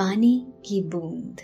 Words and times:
पानी 0.00 0.46
की 0.66 0.82
बूंद। 0.82 1.36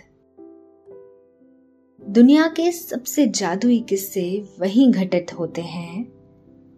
दुनिया 2.09 2.47
के 2.47 2.71
सबसे 2.71 3.27
जादुई 3.27 3.79
किस्से 3.79 4.49
वहीं 4.59 4.91
घटित 4.91 5.39
होते 5.39 5.61
हैं, 5.61 6.13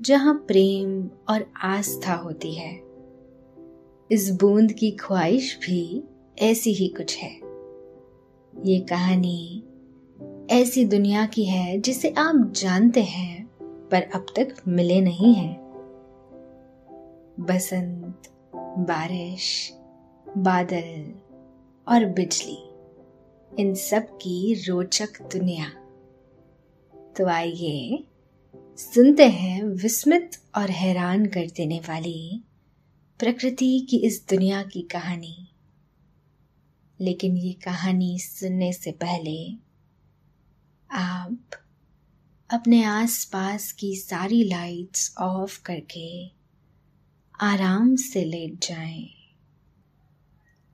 जहाँ 0.01 0.33
प्रेम 0.47 1.09
और 1.29 1.51
आस्था 1.63 2.13
होती 2.13 2.53
है। 2.53 2.81
इस 4.11 4.37
बूंद 4.41 4.71
की 4.71 4.91
ख्वाहिश 4.91 5.59
भी 5.61 6.03
ऐसी 6.39 6.73
ही 6.73 6.87
कुछ 6.87 7.17
है। 7.17 7.35
ये 8.65 8.79
कहानी 8.79 9.63
ऐसी 10.49 10.85
दुनिया 10.85 11.25
की 11.25 11.45
है 11.45 11.79
जिसे 11.79 12.09
आप 12.09 12.53
जानते 12.55 13.01
हैं, 13.01 13.49
पर 13.91 14.01
अब 14.01 14.25
तक 14.35 14.55
मिले 14.67 15.01
नहीं 15.01 15.33
हैं। 15.33 15.61
बसंत, 17.39 18.21
बारिश, 18.79 19.73
बादल 20.37 21.28
और 21.89 22.05
बिजली। 22.05 22.57
इन 23.61 23.75
सब 23.75 24.07
की 24.17 24.53
रोचक 24.53 25.21
दुनिया। 25.21 25.69
तो 27.17 27.25
आइए 27.25 28.03
सुनते 28.77 29.25
हैं 29.25 29.63
विस्मित 29.63 30.31
और 30.57 30.69
हैरान 30.69 31.25
कर 31.25 31.47
देने 31.47 31.79
वाली 31.79 32.43
प्रकृति 33.19 33.87
की 33.89 33.97
इस 33.97 34.25
दुनिया 34.29 34.63
की 34.63 34.81
कहानी। 34.81 35.47
लेकिन 37.01 37.37
ये 37.37 37.53
कहानी 37.53 38.19
सुनने 38.19 38.73
से 38.73 38.91
पहले 38.91 39.51
आप 40.91 41.39
अपने 42.49 42.83
आसपास 42.83 43.71
की 43.71 43.95
सारी 43.95 44.43
लाइट्स 44.43 45.15
ऑफ़ 45.17 45.63
करके 45.63 46.27
आराम 47.41 47.95
से 47.95 48.25
लेट 48.25 48.65
जाएँ। 48.67 49.18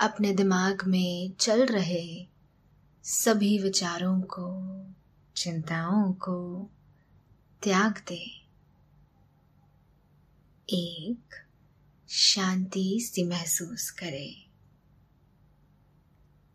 अपने 0.00 0.32
दिमाग 0.32 0.84
में 0.86 1.32
चल 1.40 1.66
रहे 1.66 2.26
सभी 3.02 3.58
विचारों 3.58 4.20
को, 4.20 4.82
चिंताओं 5.36 6.12
को 6.12 6.70
त्याग 7.62 8.04
दे। 8.08 8.46
एक 10.70 11.34
शांति 12.08 13.00
सी 13.00 13.24
महसूस 13.24 13.90
करे। 13.90 14.46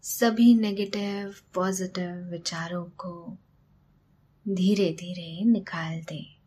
सभी 0.02 0.56
नेगेटिव 0.56 1.36
पॉजिटिव 1.54 2.10
विचारों 2.10 2.86
को 2.86 3.38
धीरे 4.48 4.94
धीरे 4.94 5.46
निकाल 5.46 6.02
दे। 6.02 6.38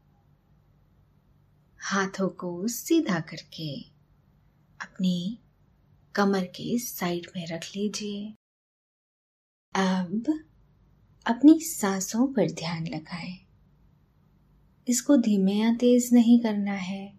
हाथों 1.78 2.28
को 2.28 2.68
सीधा 2.68 3.20
करके 3.20 3.80
अपनी 4.80 5.38
कमर 6.16 6.44
के 6.44 6.78
साइड 6.78 7.26
में 7.36 7.46
रख 7.46 7.64
लीजिए। 7.76 8.34
अब 9.74 10.40
अपनी 11.26 11.60
सांसों 11.60 12.26
पर 12.26 12.50
ध्यान 12.50 12.86
लगाएँ। 12.86 13.38
इसको 14.88 15.16
धीमे 15.16 15.52
या 15.52 15.74
तेज 15.74 16.10
नहीं 16.12 16.40
करना 16.40 16.72
है। 16.72 17.14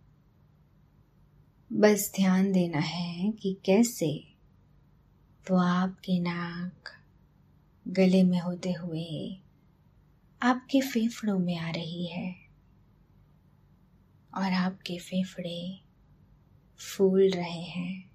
बस 1.73 2.11
ध्यान 2.15 2.51
देना 2.51 2.79
है 2.79 3.31
कि 3.31 3.57
कैसे 3.65 4.33
वो 5.51 5.57
आपके 5.57 6.19
नाक 6.19 6.89
गले 7.87 8.23
में 8.23 8.39
होते 8.39 8.71
हुए 8.71 9.37
आपके 10.41 10.81
फेफड़ों 10.81 11.39
में 11.39 11.57
आ 11.57 11.69
रही 11.69 12.07
है 12.07 12.35
और 14.37 14.53
आपके 14.53 14.99
फेफड़े 14.99 15.79
फूल 16.79 17.29
रहे 17.29 17.61
हैं। 17.61 18.14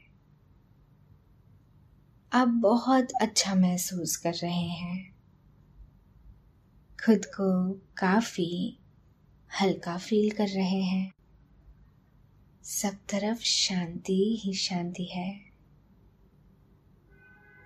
आप 2.33 2.47
बहुत 2.47 3.07
अच्छा 3.21 3.55
महसूस 3.55 4.15
कर 4.15 4.33
रहे 4.33 4.67
हैं। 4.67 5.15
खुद 7.05 7.25
को 7.25 7.71
काफ़ी 7.97 8.79
हल्का 9.61 9.97
फील 9.97 10.31
कर 10.31 10.47
रहे 10.47 10.81
हैं। 10.81 11.13
सब 12.63 12.93
तरफ़ 12.93 13.39
शांति 13.39 14.41
ही 14.43 14.53
शांति 14.53 15.03
है। 15.03 15.41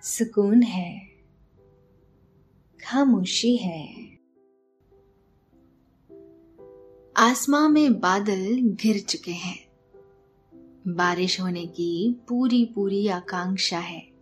सुकून 0.02 0.62
है। 0.62 1.08
खामोशी 2.80 3.56
है। 3.56 4.18
आसमां 7.16 7.68
में 7.68 8.00
बादल 8.00 8.60
घिर 8.60 9.00
चुके 9.00 9.32
हैं। 9.32 9.68
बारिश 10.88 11.40
होने 11.40 11.66
की 11.66 12.12
पूरी 12.28 12.64
पूरी 12.64 13.08
आकांक्षा 13.08 13.78
है। 13.78 14.15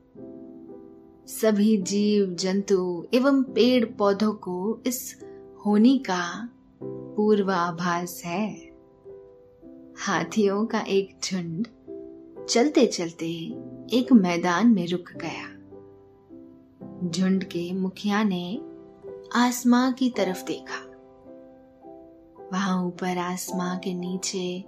सभी 1.27 1.77
जीव, 1.77 2.27
जंतु 2.27 3.07
एवं 3.15 3.43
पेड़ 3.43 3.85
पौधों 3.85 4.33
को 4.33 4.83
इस 4.87 5.21
होनी 5.67 5.99
का 5.99 6.51
पूर्वाभास 6.83 8.23
है। 8.25 8.71
हाथियों 9.97 10.67
का 10.67 10.81
एक 10.81 11.17
झुंड 11.25 11.67
चलते 12.47 12.87
चलते 12.87 13.31
एक 13.93 14.13
मैदान 14.13 14.67
में 14.67 14.89
रुक 14.89 15.05
गया। 15.17 15.55
झुंड 17.11 17.45
के 17.45 17.73
मुखिया 17.73 18.23
ने 18.23 18.61
आसमां 19.35 19.93
की 19.93 20.11
तरफ़ 20.11 20.45
देखा। 20.45 20.91
वहाँ 22.53 22.87
ऊपर 22.87 23.19
आसमां 23.19 23.79
के 23.79 23.95
नीचे 23.95 24.65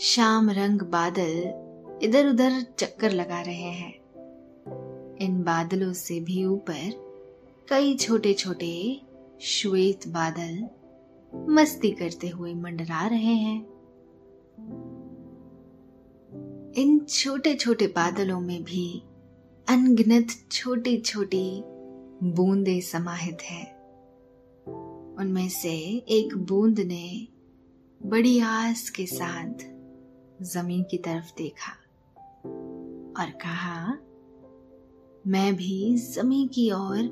शाम 0.00 0.50
रंग 0.50 0.82
बादल 0.82 1.52
इधर 2.02 2.28
उधर 2.28 2.66
चक्कर 2.78 3.10
लगा 3.10 3.40
रहे 3.40 3.70
हैं। 3.72 3.95
इन 5.20 5.42
बादलों 5.42 5.92
से 5.92 6.20
भी 6.20 6.44
ऊपर 6.44 7.06
कई 7.68 7.96
छोटे 7.96 8.34
छोटे 8.34 9.00
श्वेत 9.40 10.08
बादल 10.08 10.68
मस्ती 11.52 11.90
करते 11.90 12.28
हुए 12.28 12.54
मंडरा 12.54 13.06
रहे 13.06 13.34
हैं। 13.34 13.58
इन 16.76 16.98
छोटे 17.08 17.54
छोटे 17.54 17.86
बादलों 17.86 18.40
में 18.40 18.64
भी 18.64 19.02
अनगिनत 19.68 20.26
छोटी 20.52 21.00
छोटी 21.00 21.62
बूंदे 22.22 22.80
समाहित 22.80 23.42
है। 23.42 23.64
उनमें 25.18 25.48
से 25.48 25.72
एक 26.08 26.36
बूंद 26.36 26.80
ने 26.80 27.28
बड़ी 28.06 28.38
आस 28.40 28.90
के 28.90 29.06
साथ 29.06 29.54
ज़मीन 30.42 30.82
की 30.82 30.98
तरफ़ 30.98 31.32
देखा 31.38 31.72
और 33.22 33.30
कहा 33.30 33.98
मैं 35.28 35.56
भी 35.56 35.96
जमी 35.96 36.50
की 36.54 36.70
ओर 36.70 37.08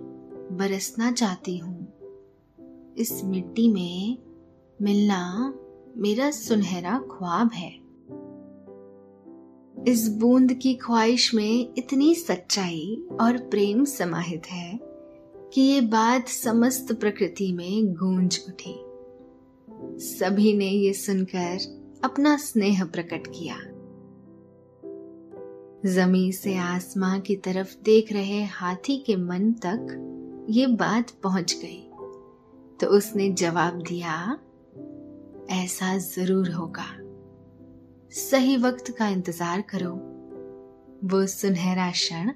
बरसना 0.52 1.12
चाहती 1.12 1.58
हूँ। 1.58 1.93
इस 2.99 3.25
मिट्टी 3.25 3.72
में 3.72 4.19
मिलना 4.82 5.55
मेरा 5.96 6.31
सुनहरा 6.31 6.99
ख्वाब 6.99 7.50
है। 7.55 7.72
इस 9.88 10.08
बूंद 10.08 10.52
की 10.52 10.75
ख्वाहिश 10.75 11.34
में 11.34 11.75
इतनी 11.78 12.14
सच्चाई 12.14 13.05
और 13.20 13.37
प्रेम 13.37 13.84
समाहित 13.84 14.46
है 14.46 14.81
कि 15.55 15.61
ये 15.61 15.81
बात 15.81 16.28
समस्त 16.28 16.93
प्रकृति 16.93 17.52
में 17.52 17.94
गूंज 17.94 18.40
उठी। 18.49 18.75
सभी 20.05 20.56
ने 20.56 20.69
ये 20.69 20.93
सुनकर 20.93 21.58
अपना 22.05 22.37
स्नेह 22.37 22.84
प्रकट 22.84 23.26
किया। 23.26 23.56
जमी 25.87 26.33
से 26.33 26.57
आसमां 26.57 27.21
की 27.21 27.37
तरफ़ 27.37 27.75
देख 27.85 28.13
रहे 28.13 28.43
हाथी 28.45 28.97
के 28.97 29.17
मन 29.17 29.53
तक 29.53 30.47
ये 30.51 30.67
बात 30.67 31.11
पहुँच 31.23 31.55
गई। 31.63 31.81
तो 32.81 32.87
उसने 32.87 33.29
जवाब 33.33 33.83
दिया, 33.83 34.39
ऐसा 35.51 35.97
ज़रूर 35.99 36.51
होगा। 36.51 36.87
सही 38.11 38.57
वक्त 38.57 38.91
का 38.91 39.09
इंतज़ार 39.09 39.61
करो। 39.61 39.91
वो 41.09 41.27
सुनहरा 41.27 41.91
क्षण 41.91 42.31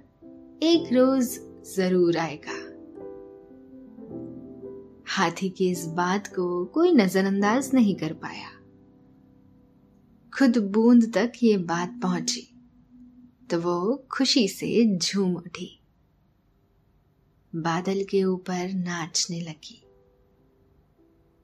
एक 0.62 0.92
रोज 0.92 1.38
ज़रूर 1.76 2.16
आएगा। 2.16 2.58
हाथी 5.06 5.48
की 5.48 5.70
इस 5.70 5.86
बात 5.86 6.26
को 6.26 6.64
कोई 6.64 6.92
नजरअंदाज 6.92 7.70
नहीं 7.74 7.96
कर 7.96 8.12
पाया। 8.12 8.50
खुद 10.32 10.58
बूंद 10.72 11.12
तक 11.14 11.32
ये 11.42 11.56
बात 11.56 11.98
पहुँची। 12.02 12.47
तो 13.50 13.60
वो 13.60 14.04
खुशी 14.12 14.48
से 14.48 14.96
झूम 14.96 15.36
उठी। 15.36 15.80
बादल 17.54 18.04
के 18.04 18.24
ऊपर 18.24 18.72
नाचने 18.72 19.40
लगी। 19.40 19.82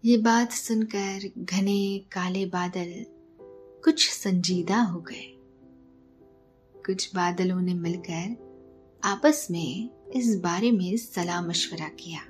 ये 0.04 0.16
बात 0.16 0.52
सुनकर 0.52 1.30
घने 1.38 1.98
काले 1.98 2.46
बादल 2.46 3.06
कुछ 3.84 4.10
संजीदा 4.10 4.82
हो 4.82 5.00
गए। 5.00 5.36
कुछ 6.86 7.14
बादलों 7.14 7.60
ने 7.60 7.74
मिलकर 7.74 8.36
आपस 9.04 9.48
में 9.50 9.90
इस 10.14 10.36
बारे 10.36 10.72
में 10.72 10.96
सलाह 10.96 11.46
मशवरा 11.46 11.88
किया। 11.88 12.20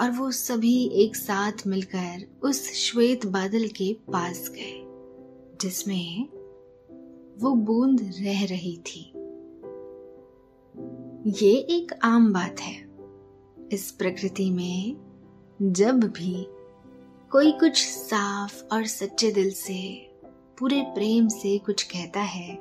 और 0.00 0.10
वो 0.10 0.30
सभी 0.30 0.88
एक 0.88 1.16
साथ 1.16 1.52
मिलकर 1.66 2.38
उस 2.42 2.72
श्वेत 2.72 3.26
बादल 3.26 3.68
के 3.68 3.92
पास 3.94 4.48
गए, 4.48 4.82
जिसमें 5.60 6.37
वो 7.40 7.54
बूंद 7.54 8.00
रह 8.20 8.44
रही 8.44 8.76
थी। 8.76 9.00
ये 11.38 11.50
एक 11.70 11.92
आम 12.02 12.32
बात 12.32 12.60
है। 12.60 12.76
इस 13.72 13.90
प्रकृति 13.90 14.50
में 14.50 14.96
जब 15.60 16.04
भी 16.10 16.46
कोई 17.30 17.52
कुछ 17.52 17.84
साफ़ 17.86 18.62
और 18.74 18.86
सच्चे 18.86 19.30
दिल 19.30 19.50
से, 19.50 19.80
पूरे 20.58 20.80
प्रेम 20.94 21.28
से 21.28 21.56
कुछ 21.58 21.82
कहता 21.82 22.20
है 22.20 22.54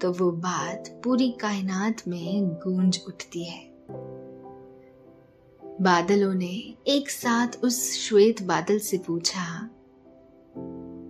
तो 0.00 0.12
वो 0.12 0.30
बात 0.32 0.88
पूरी 1.04 1.30
कायनात 1.30 2.02
में 2.08 2.48
गूंज 2.56 3.00
उठती 3.08 3.44
है। 3.44 3.64
बादलों 5.82 6.34
ने 6.34 6.52
एक 6.88 7.10
साथ 7.10 7.64
उस 7.64 7.82
श्वेत 7.98 8.42
बादल 8.42 8.78
से 8.78 8.98
पूछा, 8.98 9.46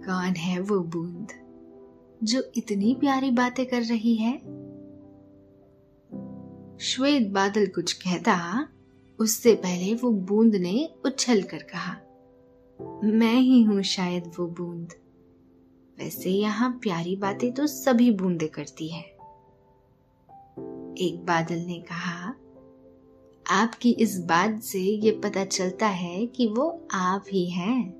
कौन 0.07 0.37
है 0.37 0.61
वो 0.61 0.79
बूंद? 0.81 1.33
जो 2.25 2.43
इतनी 2.57 2.95
प्यारी 2.95 3.31
बातें 3.31 3.67
कर 3.67 3.83
रही 3.83 4.15
है? 4.17 4.39
श्वेत 6.79 7.29
बादल 7.29 7.67
कुछ 7.67 7.93
कहता, 7.93 8.69
उससे 9.19 9.55
पहले 9.55 9.95
वो 9.95 10.11
बूंद 10.11 10.55
ने 10.55 10.89
उछल 11.07 11.43
कर 11.43 11.59
कहा, 11.59 11.97
मैं 13.05 13.35
ही 13.35 13.63
हूँ 13.63 13.83
शायद 13.83 14.31
वो 14.39 14.47
बूंद। 14.47 14.93
वैसे 15.99 16.31
यहाँ 16.31 16.71
प्यारी 16.83 17.17
बातें 17.17 17.53
तो 17.53 17.67
सभी 17.67 18.11
बूंदे 18.11 18.47
करती 18.47 18.89
है। 18.89 19.03
एक 20.99 21.25
बादल 21.29 21.59
ने 21.59 21.79
कहा, 21.81 22.35
आपकी 23.51 23.91
इस 23.91 24.19
बात 24.19 24.63
से 24.63 24.79
ये 24.79 25.11
पता 25.11 25.45
चलता 25.45 25.87
है 25.87 26.27
कि 26.27 26.47
वो 26.47 26.89
आप 26.93 27.25
ही 27.33 27.51
हैं। 27.51 27.95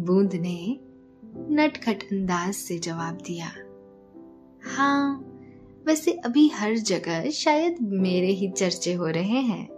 बूंद 0.00 0.34
ने 0.34 0.89
नटखट 1.36 2.02
अंदाज 2.02 2.54
से 2.54 2.78
जवाब 2.78 3.18
दिया 3.26 3.52
हाँ 4.76 5.26
वैसे 5.86 6.12
अभी 6.12 6.48
हर 6.48 6.76
जगह 6.76 7.30
शायद 7.30 7.76
मेरे 7.80 8.26
ही 8.26 8.50
चर्चे 8.50 8.94
हो 8.94 9.06
रहे 9.06 9.40
हैं। 9.40 9.68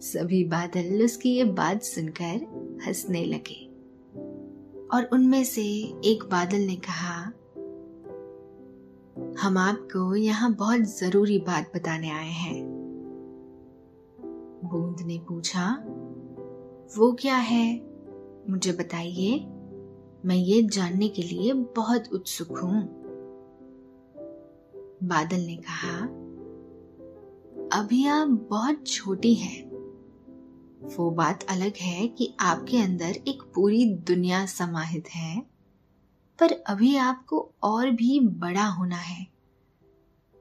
सभी 0.00 0.44
बादल 0.44 1.04
उसकी 1.04 1.36
ये 1.36 1.44
बात 1.44 1.82
सुनकर 1.82 2.80
हंसने 2.86 3.24
लगे 3.24 3.64
और 4.88 5.08
उनमें 5.12 5.44
से 5.44 5.62
एक 6.04 6.24
बादल 6.30 6.58
ने 6.58 6.76
कहा, 6.76 7.32
हम 9.40 9.58
आपको 9.58 10.14
यहाँ 10.14 10.54
बहुत 10.54 10.80
ज़रूरी 10.80 11.38
बात 11.38 11.72
बताने 11.76 12.10
आए 12.10 12.30
हैं। 12.30 12.62
बूंद 14.64 15.06
ने 15.06 15.18
पूछा, 15.18 15.70
वो 16.98 17.12
क्या 17.12 17.36
है? 17.36 17.93
मुझे 18.50 18.72
बताइए, 18.72 19.38
मैं 20.24 20.34
ये 20.34 20.62
जानने 20.62 21.08
के 21.08 21.22
लिए 21.22 21.52
बहुत 21.52 22.12
उत्सुक 22.12 22.58
हूँ। 22.58 22.82
बादल 25.02 25.36
ने 25.36 25.56
कहा, 25.56 25.98
अभी 27.78 28.06
आप 28.06 28.28
बहुत 28.28 28.86
छोटी 28.86 29.34
हैं। 29.34 29.64
वो 30.96 31.10
बात 31.10 31.42
अलग 31.42 31.72
है 31.76 32.08
कि 32.08 32.36
आपके 32.40 32.76
अंदर 32.76 33.16
एक 33.28 33.42
पूरी 33.54 33.84
दुनिया 33.84 34.46
समाहित 34.46 35.08
है, 35.08 35.40
पर 36.40 36.52
अभी 36.52 36.96
आपको 36.96 37.52
और 37.62 37.90
भी 37.90 38.20
बड़ा 38.20 38.66
होना 38.66 38.96
है 38.96 39.26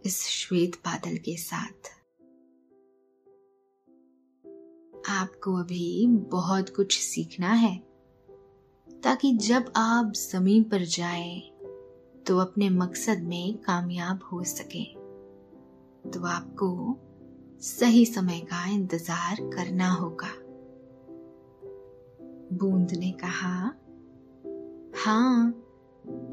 इस 0.06 0.22
श्वेत 0.22 0.76
बादल 0.76 1.18
के 1.18 1.38
साथ। 1.38 1.90
आपको 5.10 5.56
अभी 5.56 6.08
बहुत 6.08 6.70
कुछ 6.70 7.00
सीखना 7.00 7.54
है। 7.54 7.93
ताकि 9.04 9.32
जब 9.38 9.72
आप 9.78 10.12
ज़मीन 10.16 10.64
पर 10.64 10.84
जाएँ 10.88 11.42
तो 12.28 12.38
अपने 12.38 12.70
मकसद 12.70 13.24
में 13.24 13.58
कामयाब 13.58 14.20
हो 14.32 14.44
सके। 14.44 14.84
तो 16.10 16.26
आपको 16.28 16.98
सही 17.62 18.06
समय 18.06 18.40
का 18.42 18.66
इंतज़ार 18.66 19.42
करना 19.56 19.90
होगा। 19.90 20.32
बूंद 22.58 22.92
ने 22.92 23.12
कहा 23.24 23.56
हाँ 24.98 25.54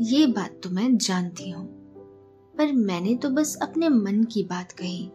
ये 0.03 0.27
बात 0.29 0.61
तो 0.65 0.71
मैं 0.71 0.97
जानती 0.99 1.51
हूँ, 1.51 1.67
पर 2.55 2.73
मैंने 2.73 3.15
तो 3.15 3.31
बस 3.31 3.59
अपने 3.63 3.89
मन 3.89 4.23
की 4.25 4.43
बात 4.45 4.73
कही। 4.73 5.11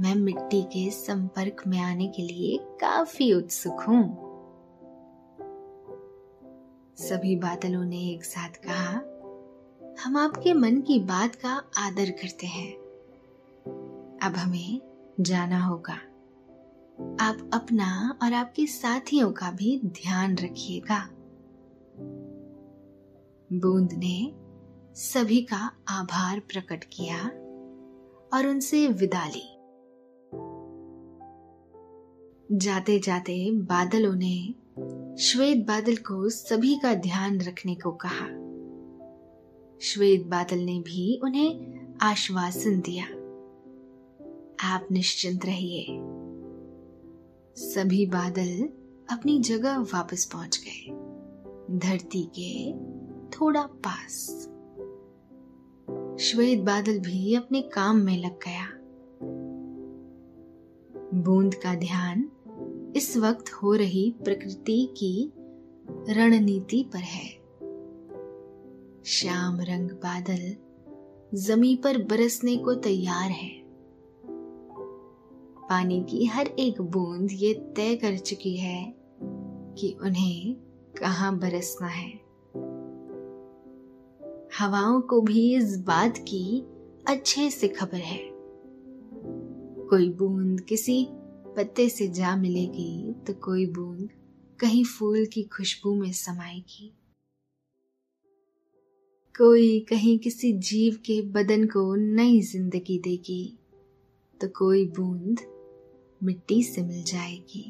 मैं 0.00 0.14
मिट्टी 0.14 0.62
के 0.62 0.90
संपर्क 0.90 1.62
में 1.66 1.78
आने 1.80 2.08
के 2.08 2.22
लिए 2.22 2.58
काफ़ी 2.80 3.32
उत्सुक 3.32 3.80
हूँ। 3.88 4.23
सभी 6.96 7.36
बादलों 7.36 7.84
ने 7.84 8.10
एक 8.10 8.24
साथ 8.24 8.48
कहा, 8.48 8.90
हम 10.04 10.16
आपके 10.16 10.52
मन 10.52 10.80
की 10.80 10.98
बात 10.98 11.34
का 11.34 11.62
आदर 11.78 12.10
करते 12.10 12.46
हैं। 12.46 12.72
अब 14.22 14.32
हमें 14.36 14.80
जाना 15.20 15.64
होगा। 15.64 15.94
आप 17.20 17.50
अपना 17.54 18.18
और 18.22 18.32
आपके 18.32 18.66
साथियों 18.66 19.32
का 19.32 19.50
भी 19.50 19.80
ध्यान 19.84 20.36
रखिएगा। 20.36 21.08
बूंद 23.52 23.92
ने 23.92 24.32
सभी 24.94 25.42
का 25.42 25.72
आभार 25.88 26.40
प्रकट 26.40 26.84
किया 26.84 27.18
और 28.36 28.46
उनसे 28.46 28.88
विदा 28.88 29.26
ली। 29.26 29.50
जाते 32.56 32.98
जाते 32.98 33.50
बादलों 33.50 34.14
ने 34.14 34.63
श्वेत 35.18 35.66
बादल 35.66 35.96
को 35.96 36.28
सभी 36.28 36.76
का 36.76 36.94
ध्यान 36.94 37.40
रखने 37.40 37.74
को 37.74 37.92
कहा। 37.92 38.26
श्वेत 39.80 40.26
बादल 40.26 40.58
ने 40.58 40.80
भी 40.80 41.20
उन्हें 41.24 41.74
आश्वासन 42.00 42.80
दिया। 42.80 43.04
आप 44.74 44.86
निश्चिंत 44.90 45.46
रहिए। 45.46 45.86
सभी 47.56 48.06
बादल 48.06 48.68
अपनी 49.10 49.40
जगह 49.40 49.78
वापस 49.78 50.24
पहुँच 50.24 50.64
गए। 50.64 50.90
धरती 51.78 52.30
के 52.38 52.72
थोड़ा 53.28 53.62
पास। 53.62 54.28
श्वेत 56.20 56.60
बादल 56.60 56.98
भी 56.98 57.34
अपने 57.34 57.62
काम 57.62 57.96
में 57.96 58.18
लग 58.18 58.32
गया। 58.32 58.66
बूंद 61.22 61.54
का 61.54 61.74
ध्यान 61.74 62.30
इस 62.96 63.16
वक्त 63.16 63.52
हो 63.52 63.74
रही 63.74 64.14
प्रकृति 64.24 64.94
की 64.96 65.32
रणनीति 66.08 66.90
पर 66.92 66.98
है। 66.98 67.44
श्याम 69.04 69.60
रंग 69.60 69.90
बादल 69.90 70.56
जमी 71.38 71.76
पर 71.76 71.98
बरसने 71.98 72.56
को 72.56 72.74
तैयार 72.74 73.30
है। 73.30 73.62
पानी 75.68 76.06
की 76.10 76.24
हर 76.24 76.46
एक 76.46 76.80
बूंद 76.80 77.28
ये 77.32 77.54
तय 77.54 77.96
कर 77.96 78.18
चुकी 78.18 78.56
है 78.56 78.94
कि 79.78 79.96
उन्हें 80.02 80.56
कहाँ 81.00 81.38
बरसना 81.38 81.86
है। 81.86 82.20
हवाओं 84.58 85.00
को 85.00 85.20
भी 85.20 85.56
इस 85.56 85.80
बात 85.80 86.18
की 86.18 86.66
अच्छे 87.08 87.50
से 87.50 87.68
खबर 87.68 87.98
है। 87.98 88.30
कोई 89.90 90.10
बूंद 90.10 90.60
किसी 90.60 91.08
पत्ते 91.56 91.88
से 91.88 92.06
जा 92.08 92.34
मिलेगी 92.36 93.12
तो 93.26 93.32
कोई 93.34 93.66
बूंद 93.66 94.08
कहीं 94.60 94.84
फूल 94.84 95.24
की 95.26 95.42
खुशबू 95.42 95.94
में 95.94 96.12
समाएगी। 96.12 96.92
कोई 99.34 99.78
कहीं 99.80 100.18
किसी 100.18 100.52
जीव 100.60 100.98
के 101.06 101.20
बदन 101.30 101.66
को 101.66 101.94
नई 101.94 102.40
ज़िंदगी 102.40 102.98
देगी 102.98 103.58
तो 104.40 104.48
कोई 104.48 104.84
बूंद 104.88 105.40
मिट्टी 106.22 106.62
से 106.62 106.82
मिल 106.82 107.02
जाएगी। 107.04 107.66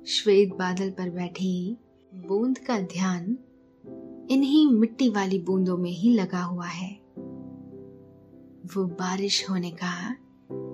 श्वेत 0.00 0.54
बादल 0.58 0.90
पर 0.90 1.10
बैठी 1.10 1.76
बूंद 2.12 2.58
का 2.58 2.78
ध्यान 2.88 3.36
इन्हीं 4.30 4.66
मिट्टी 4.70 5.08
वाली 5.10 5.38
बूंदों 5.38 5.76
में 5.78 5.90
ही 5.90 6.14
लगा 6.14 6.42
हुआ 6.42 6.66
है। 6.66 6.92
वो 8.66 8.84
बारिश 8.98 9.48
होने 9.50 9.70
का 9.70 9.92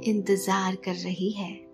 इंतज़ार 0.04 0.74
कर 0.74 0.94
रही 0.94 1.30
है। 1.30 1.66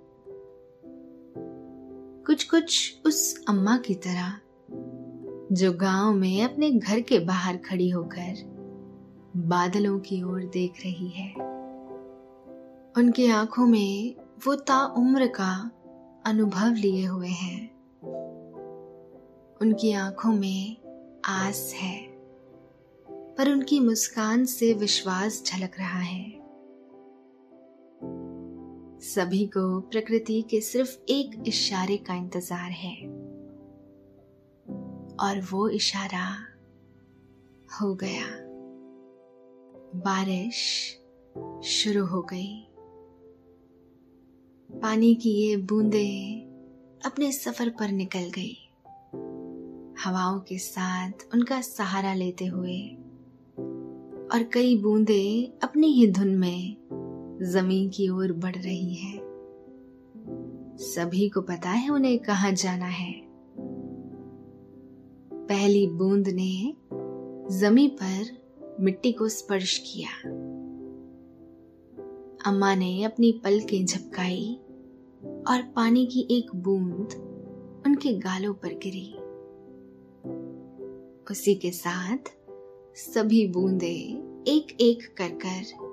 कुछ 2.26 2.44
कुछ 2.44 3.00
उस 3.06 3.44
अम्मा 3.48 3.76
की 3.76 3.94
तरह, 3.94 4.32
जो 5.52 5.72
गाँव 5.72 6.12
में 6.12 6.42
अपने 6.42 6.70
घर 6.70 7.00
के 7.00 7.18
बाहर 7.18 7.56
खड़ी 7.56 7.90
होकर 7.90 8.34
बादलों 9.36 9.98
की 9.98 10.22
ओर 10.22 10.42
देख 10.44 10.72
रही 10.84 11.08
है। 11.08 11.32
उनकी 12.96 13.30
आँखों 13.30 13.66
में 13.66 14.14
वो 14.46 14.54
ताउम्र 14.54 15.26
का 15.26 15.70
अनुभव 16.26 16.72
लिए 16.72 17.06
हुए 17.06 17.28
हैं। 17.28 17.70
उनकी 19.60 19.92
आँखों 19.92 20.32
में 20.32 20.76
आस 21.24 21.72
है, 21.76 21.96
पर 23.06 23.52
उनकी 23.52 23.80
मुस्कान 23.80 24.44
से 24.44 24.72
विश्वास 24.74 25.42
झलक 25.46 25.76
रहा 25.78 25.98
है। 25.98 26.41
सभी 29.02 29.46
को 29.46 29.80
प्रकृति 29.80 30.42
के 30.50 30.60
सिर्फ़ 30.60 30.98
एक 31.08 31.44
इशारे 31.46 31.96
का 31.96 32.14
इंतज़ार 32.14 32.70
है। 32.70 32.96
और 35.16 35.40
वो 35.52 35.68
इशारा 35.68 36.36
हो 37.80 37.94
गया। 37.94 38.26
बारिश 40.00 40.54
शुरू 41.64 42.06
हो 42.06 42.22
गई। 42.22 42.68
पानी 44.70 45.14
की 45.14 45.30
ये 45.30 45.56
बूंदे 45.56 46.40
अपने 47.06 47.32
सफ़र 47.32 47.68
पर 47.68 47.88
निकल 47.88 48.30
गई। 48.38 48.68
हवाओं 50.04 50.40
के 50.40 50.58
साथ 50.58 51.12
उनका 51.34 51.60
सहारा 51.60 52.14
लेते 52.14 52.44
हुए 52.44 52.88
और 54.32 54.42
कई 54.42 54.78
बूंदे 54.78 55.52
अपनी 55.62 55.86
ही 55.86 56.12
धुन 56.12 56.28
में 56.28 56.76
ज़मीन 57.42 57.88
की 57.88 58.08
ओर 58.08 58.32
बढ़ 58.32 58.56
रही 58.56 58.94
है। 58.94 59.20
सभी 60.78 61.28
को 61.28 61.40
पता 61.40 61.70
है 61.70 61.90
उन्हें 61.90 62.18
कहा 62.18 62.50
जाना 62.50 62.86
है। 62.86 63.14
पहली 65.32 65.86
बूंद 65.86 66.28
ने 66.28 66.74
जमी 67.58 67.88
पर 67.88 68.42
मिट्टी 68.80 69.12
को 69.12 69.28
स्पर्श 69.28 69.78
किया। 69.78 70.28
अम्मा 72.46 72.74
ने 72.74 73.04
अपनी 73.04 73.32
पलकें 73.32 73.84
झपकाई 73.84 74.60
और 75.24 75.62
पानी 75.76 76.06
की 76.06 76.28
एक 76.30 76.56
बूंद 76.56 77.08
उनके 77.86 78.12
गालों 78.12 78.54
पर 78.54 78.68
गिरी। 78.68 79.14
उसी 81.30 81.54
के 81.54 81.70
साथ 81.70 82.18
सभी 82.94 83.46
बूंदे 83.46 84.22
एक 84.48 84.76
एक 84.80 85.14
कर 85.16 85.28
कर 85.28 85.91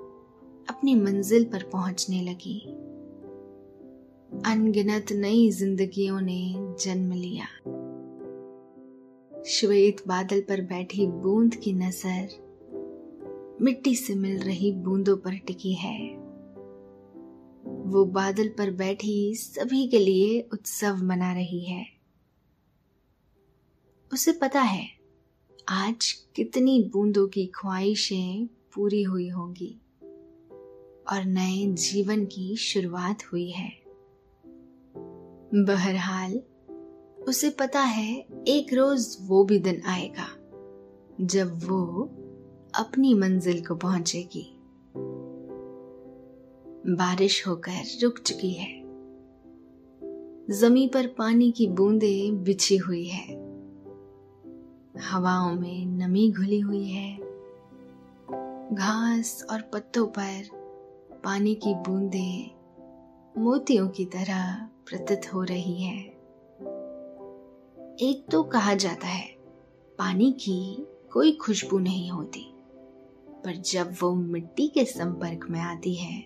अपनी 0.70 0.94
मंजिल 0.94 1.44
पर 1.44 1.62
पहुँचने 1.62 2.22
लगी। 2.22 2.60
अनगिनत 4.46 5.12
नई 5.12 5.50
जिंदगियों 5.50 6.20
ने 6.20 6.54
जन्म 6.56 7.12
लिया। 7.12 7.46
श्वेत 9.44 10.02
बादल 10.08 10.40
पर 10.40 10.60
बैठी 10.60 11.06
बूंद 11.06 11.54
की 11.54 11.72
नज़र 11.72 13.58
मिट्टी 13.62 13.94
से 13.94 14.14
मिल 14.14 14.38
रही 14.38 14.72
बूंदों 14.72 15.16
पर 15.16 15.38
टिकी 15.38 15.74
है। 15.74 16.16
वो 17.86 18.04
बादल 18.04 18.48
पर 18.48 18.70
बैठी 18.70 19.34
सभी 19.34 19.88
के 19.88 19.98
लिए 19.98 20.48
उत्सव 20.52 20.96
मना 20.96 21.32
रही 21.32 21.64
है। 21.64 21.86
उसे 24.12 24.32
पता 24.32 24.60
है, 24.60 24.86
आज 25.68 26.12
कितनी 26.36 26.90
बूंदों 26.92 27.28
की 27.28 27.46
ख्वाहिशें 27.46 28.46
पूरी 28.46 29.02
हुई 29.02 29.28
होंगी। 29.28 29.80
और 31.12 31.24
नए 31.24 31.66
जीवन 31.66 32.24
की 32.24 32.56
शुरुआत 32.56 33.18
हुई 33.32 33.50
है। 33.50 33.72
बहरहाल, 35.54 36.42
उसे 37.28 37.50
पता 37.50 37.80
है 37.80 38.26
एक 38.48 38.74
रोज 38.74 39.18
वो 39.20 39.44
भी 39.44 39.58
दिन 39.58 39.82
आएगा, 39.86 40.26
जब 41.20 41.70
वो 41.70 42.02
अपनी 42.74 43.14
मंजिल 43.14 43.64
को 43.64 43.74
पहुंचेगी। 43.74 44.56
बारिश 46.96 47.46
होकर 47.46 47.82
रुक 48.02 48.18
चुकी 48.18 48.50
है। 48.50 48.80
जमी 50.50 50.88
पर 50.88 51.06
पानी 51.06 51.52
की 51.52 51.66
बूंदें 51.66 52.44
बिछी 52.44 52.76
हुई 52.76 53.04
है। 53.04 53.34
हवाओं 54.98 55.54
में 55.54 55.86
नमी 55.86 56.32
घुली 56.32 56.60
हुई 56.60 56.84
है। 56.84 57.18
घास 58.74 59.46
और 59.50 59.62
पत्तों 59.62 60.06
पर 60.06 60.59
पानी 61.24 61.54
की 61.54 61.74
बूंदें 61.74 62.50
मोतियों 63.34 63.88
की 63.88 64.04
तरह 64.04 64.54
प्रतीत 64.86 65.32
हो 65.34 65.42
रही 65.42 65.82
है। 65.82 65.96
एक 68.00 68.24
तो 68.30 68.42
कहा 68.42 68.74
जाता 68.74 69.06
है, 69.06 69.26
पानी 69.98 70.30
की 70.32 70.86
कोई 71.12 71.32
खुशबू 71.32 71.78
नहीं 71.78 72.10
होती, 72.10 72.44
पर 73.44 73.56
जब 73.66 73.94
वो 74.02 74.14
मिट्टी 74.14 74.68
के 74.68 74.84
संपर्क 74.84 75.46
में 75.50 75.60
आती 75.60 75.94
है 75.94 76.20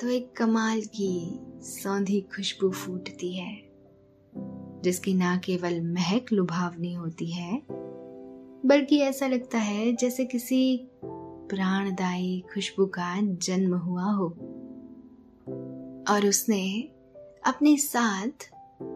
तो 0.00 0.08
एक 0.08 0.32
कमाल 0.36 0.80
की 0.80 1.40
सौंधी 1.62 2.20
खुशबू 2.36 2.70
फूटती 2.70 3.32
है, 3.32 3.56
जिसकी 4.82 5.14
ना 5.14 5.36
केवल 5.36 5.80
महक 5.92 6.32
लुभावनी 6.32 6.92
होती 6.92 7.30
है, 7.32 7.62
बल्कि 8.66 9.00
ऐसा 9.00 9.26
लगता 9.26 9.58
है 9.58 9.92
जैसे 9.92 10.24
किसी 10.24 10.90
प्राणदायी 11.48 12.40
खुशबू 12.40 12.86
का 12.86 13.20
जन्म 13.22 13.74
हुआ 13.74 14.04
हो। 14.04 14.26
और 16.10 16.26
उसने 16.26 16.80
अपने 17.46 17.76
साथ 17.76 18.50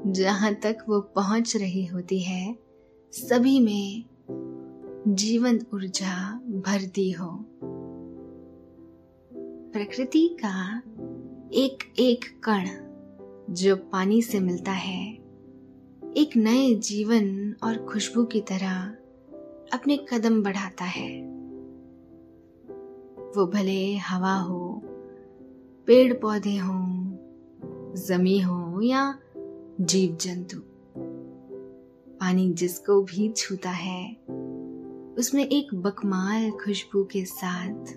जहाँ 0.07 0.55
तक 0.55 0.79
वो 0.89 1.01
पहुँच 1.01 1.57
रही 1.57 1.87
होती 1.87 2.21
है, 2.21 2.59
सभी 3.13 3.61
में 3.61 4.05
जीवन 5.09 5.61
ऊर्जा 5.75 6.33
भर 6.39 6.83
दी 6.83 7.11
हो। 7.11 7.45
प्रकृति 9.73 10.37
का 10.45 10.83
एक 11.53 11.95
एक 11.99 12.25
कण 12.49 12.69
जो 13.55 13.77
पानी 13.77 14.23
से 14.23 14.41
मिलता 14.41 14.73
है, 14.73 15.13
एक 16.17 16.37
नए 16.37 16.75
जीवन 16.75 17.55
और 17.63 17.87
खुशबू 17.87 18.25
की 18.25 18.41
तरह 18.41 18.85
अपने 19.73 20.07
कदम 20.13 20.43
बढ़ाता 20.43 20.85
है। 20.85 21.28
वो 23.39 23.47
भले 23.47 23.97
हवा 23.97 24.35
हो 24.35 24.83
पेड़ 25.87 26.15
पौधे 26.15 26.57
हों, 26.57 27.17
जमी 27.95 28.41
हो 28.41 28.81
या 28.81 29.19
जीव 29.81 30.17
जंतु 30.17 30.59
पानी 32.19 32.53
जिसको 32.53 33.03
भी 33.03 33.33
छूता 33.33 33.71
है, 33.71 34.15
उसमें 35.19 35.47
एक 35.47 35.75
बकमाल 35.75 36.51
खुशबू 36.51 37.05
के 37.05 37.25
साथ 37.25 37.95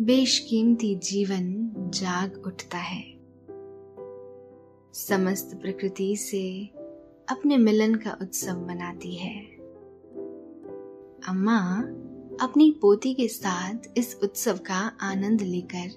बेशकीमती 0.00 0.94
जीवन 0.96 1.72
जाग 1.94 2.42
उठता 2.46 2.78
है। 2.78 3.04
समस्त 4.92 5.58
प्रकृति 5.62 6.16
से 6.16 6.66
अपने 7.28 7.56
मिलन 7.56 7.94
का 7.94 8.18
उत्सव 8.22 8.66
मनाती 8.66 9.14
है। 9.14 9.40
अम्मा 11.28 11.82
अपनी 12.40 12.70
पोती 12.70 13.14
के 13.14 13.28
साथ 13.28 13.74
इस 13.96 14.18
उत्सव 14.22 14.56
का 14.56 14.98
आनंद 15.00 15.42
लेकर 15.42 15.90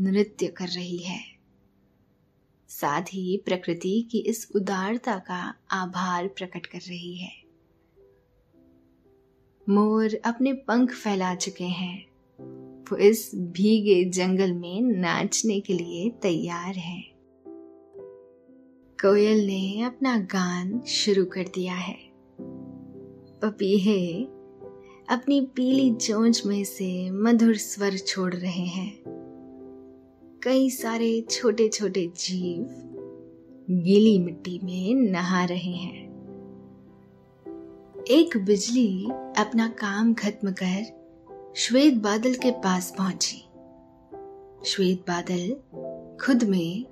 नृत्य 0.00 0.46
कर 0.46 0.68
रही 0.68 0.98
है। 0.98 1.20
साथ 2.68 3.02
ही 3.02 3.42
प्रकृति 3.44 4.08
की 4.10 4.18
इस 4.18 4.48
उदारता 4.56 5.18
का 5.18 5.54
आभार 5.70 6.28
प्रकट 6.28 6.66
कर 6.66 6.78
रही 6.78 7.16
है। 7.16 7.32
मोर 9.68 10.20
अपने 10.24 10.52
पंख 10.52 10.92
फैला 10.92 11.34
चुके 11.34 11.64
हैं। 11.64 12.06
वो 12.82 12.96
इस 12.96 13.30
भीगे 13.34 14.04
जंगल 14.04 14.52
में 14.52 14.80
नाचने 14.82 15.60
के 15.60 15.74
लिए 15.74 16.10
तैयार 16.10 16.74
है। 16.74 17.04
कोयल 19.02 19.46
ने 19.46 19.82
अपना 19.82 20.18
गान 20.18 20.80
शुरू 20.80 21.24
कर 21.24 21.44
दिया 21.54 21.74
है। 21.74 21.98
पपीहे 23.42 24.26
अपनी 25.12 25.40
पीली 25.40 25.94
चोंच 25.94 26.46
में 26.46 26.64
से 26.64 27.10
मधुर 27.10 27.56
स्वर 27.56 27.96
छोड़ 27.96 28.34
रहे 28.34 28.64
हैं। 28.66 29.02
कई 30.42 30.70
सारे 30.70 31.26
छोटे 31.30 31.68
छोटे 31.68 32.06
जीव 32.06 32.62
गीली 33.70 34.18
मिट्टी 34.18 34.60
में 34.62 34.94
नहा 34.94 35.44
रहे 35.44 35.72
हैं। 35.72 36.02
एक 38.10 38.36
बिजली 38.36 39.04
अपना 39.36 39.68
काम 39.68 40.14
खत्म 40.14 40.52
कर 40.52 40.84
श्वेत 41.56 41.94
बादल 41.94 42.34
के 42.34 42.50
पास 42.50 42.94
पहुँची। 42.98 43.38
श्वेत 44.64 44.98
बादल 44.98 45.50
खुद 46.26 46.44
में 46.44 46.84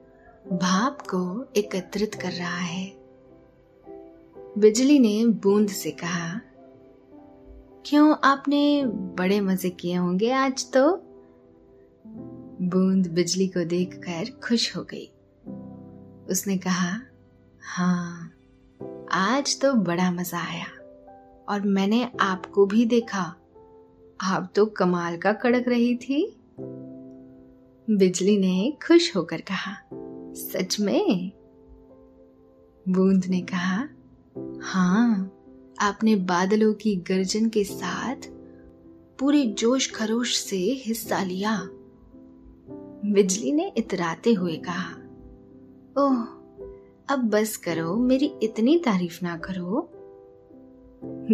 भाप 0.53 1.03
को 1.03 1.53
एकत्रित 1.57 2.15
कर 2.15 2.33
रहा 2.33 2.59
है। 2.59 2.93
बिजली 4.59 4.99
ने 4.99 5.27
बूंद 5.27 5.69
से 5.69 5.91
कहा 5.91 6.50
क्यों 7.90 8.16
आपने 8.25 8.87
बड़े 8.87 9.40
मज़े 9.40 9.70
किए 9.70 9.94
होंगे 9.94 10.30
आज 10.30 10.73
तो? 10.73 10.97
बूंद 12.62 13.06
बिजली 13.06 13.49
को 13.49 13.64
देखकर 13.64 14.40
खुश 14.40 14.76
हो 14.76 14.82
गई। 14.82 15.06
उसने 16.30 16.59
कहा 16.59 17.00
हाँ 17.62 18.32
आज 19.12 19.61
तो 19.61 19.73
बड़ा 19.73 20.11
मज़ा 20.11 20.38
आया 20.38 20.66
और 21.49 21.61
मैंने 21.61 22.11
आपको 22.20 22.66
भी 22.66 22.85
देखा। 22.85 23.37
आप 24.20 24.52
तो 24.54 24.66
कमाल 24.66 25.16
का 25.16 25.32
कड़क 25.32 25.68
रही 25.68 25.97
थी। 25.97 26.37
बिजली 27.90 28.38
ने 28.38 28.78
खुश 28.87 29.16
होकर 29.16 29.40
कहा, 29.40 29.76
सच 30.35 30.80
में? 30.80 31.32
बूंद 32.88 33.25
ने 33.25 33.40
कहा 33.40 33.88
हाँ 34.62 35.32
आपने 35.80 36.16
बादलों 36.16 36.75
की 36.75 36.96
गर्जन 36.96 37.49
के 37.49 37.64
साथ 37.64 38.16
पूरे 39.18 39.46
जोश 39.46 39.90
खरोश 39.90 40.37
से 40.37 40.56
हिस्सा 40.56 41.22
लिया। 41.22 41.68
बिजली 43.12 43.52
ने 43.52 43.72
इतराते 43.76 44.32
हुए 44.32 44.56
कहा, 44.56 44.94
ओह, 45.99 46.22
अब 47.14 47.18
बस 47.18 47.56
करो, 47.56 47.96
मेरी 47.96 48.32
इतनी 48.42 48.78
तारीफ़ 48.78 49.18
ना 49.22 49.37
करो। 49.37 49.90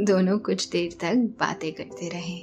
दोनों 0.04 0.38
कुछ 0.38 0.70
देर 0.70 0.92
तक 0.92 1.16
बातें 1.16 1.72
करते 1.72 2.08
रहे। 2.08 2.42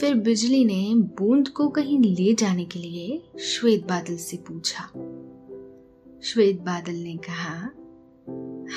फिर 0.00 0.14
बिजली 0.14 0.64
ने 0.64 0.94
बूंद 0.94 1.48
को 1.48 1.68
कहीं 1.68 1.98
ले 1.98 2.34
जाने 2.34 2.64
के 2.64 2.78
लिए 2.78 3.22
श्वेत 3.40 3.88
बादल 3.88 4.16
से 4.16 4.36
पूछा। 4.36 4.84
श्वेत 6.22 6.60
बादल 6.60 6.92
ने 6.92 7.16
कहा 7.16 7.70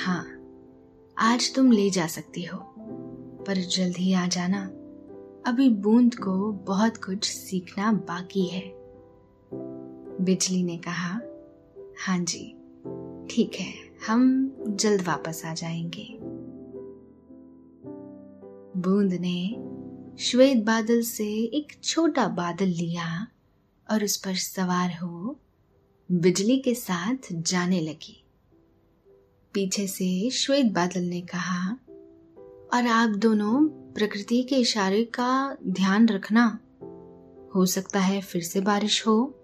हाँ 0.04 0.35
आज 1.18 1.54
तुम 1.54 1.72
ले 1.72 1.90
जा 1.90 2.06
सकती 2.06 2.42
हो, 2.42 2.58
पर 3.46 3.56
जल्द 3.56 3.96
ही 3.96 4.12
आ 4.12 4.26
जाना। 4.26 4.66
अभी 5.46 5.68
बूंद 5.68 6.14
को 6.14 6.52
बहुत 6.52 6.96
कुछ 6.96 7.24
सीखना 7.24 7.92
बाकी 7.92 8.46
है। 8.46 8.72
बिजली 10.20 10.62
ने 10.62 10.76
कहा 10.78 11.20
हाँ 12.06 12.18
जी, 12.18 12.52
ठीक 13.30 13.50
है, 13.54 13.72
हम 14.06 14.54
जल्द 14.68 15.02
वापस 15.02 15.42
आ 15.44 15.54
जाएँगे। 15.54 16.18
बूंद 18.80 19.12
ने 19.12 19.56
श्वेत 20.18 20.64
बादल 20.64 21.02
से 21.02 21.28
एक 21.32 21.82
छोटा 21.84 22.28
बादल 22.28 22.68
लिया 22.68 23.26
और 23.90 24.04
उस 24.04 24.16
पर 24.16 24.34
सवार 24.34 24.98
हो 25.02 25.40
बिजली 26.12 26.58
के 26.58 26.74
साथ 26.74 27.16
जाने 27.32 27.80
लगी। 27.80 28.25
पीछे 29.56 29.86
से 29.86 30.30
श्वेत 30.30 30.66
बादल 30.66 31.00
ने 31.00 31.20
कहा, 31.20 31.72
और 32.74 32.86
आप 32.86 33.10
दोनों 33.10 33.68
प्रकृति 33.68 34.42
के 34.42 34.56
इशारे 34.56 35.04
का 35.04 35.56
ध्यान 35.66 36.08
रखना। 36.08 36.58
हो 37.54 37.66
सकता 37.66 38.00
है 38.00 38.20
फिर 38.20 38.42
से 38.42 38.60
बारिश 38.60 39.06
हो। 39.06 39.34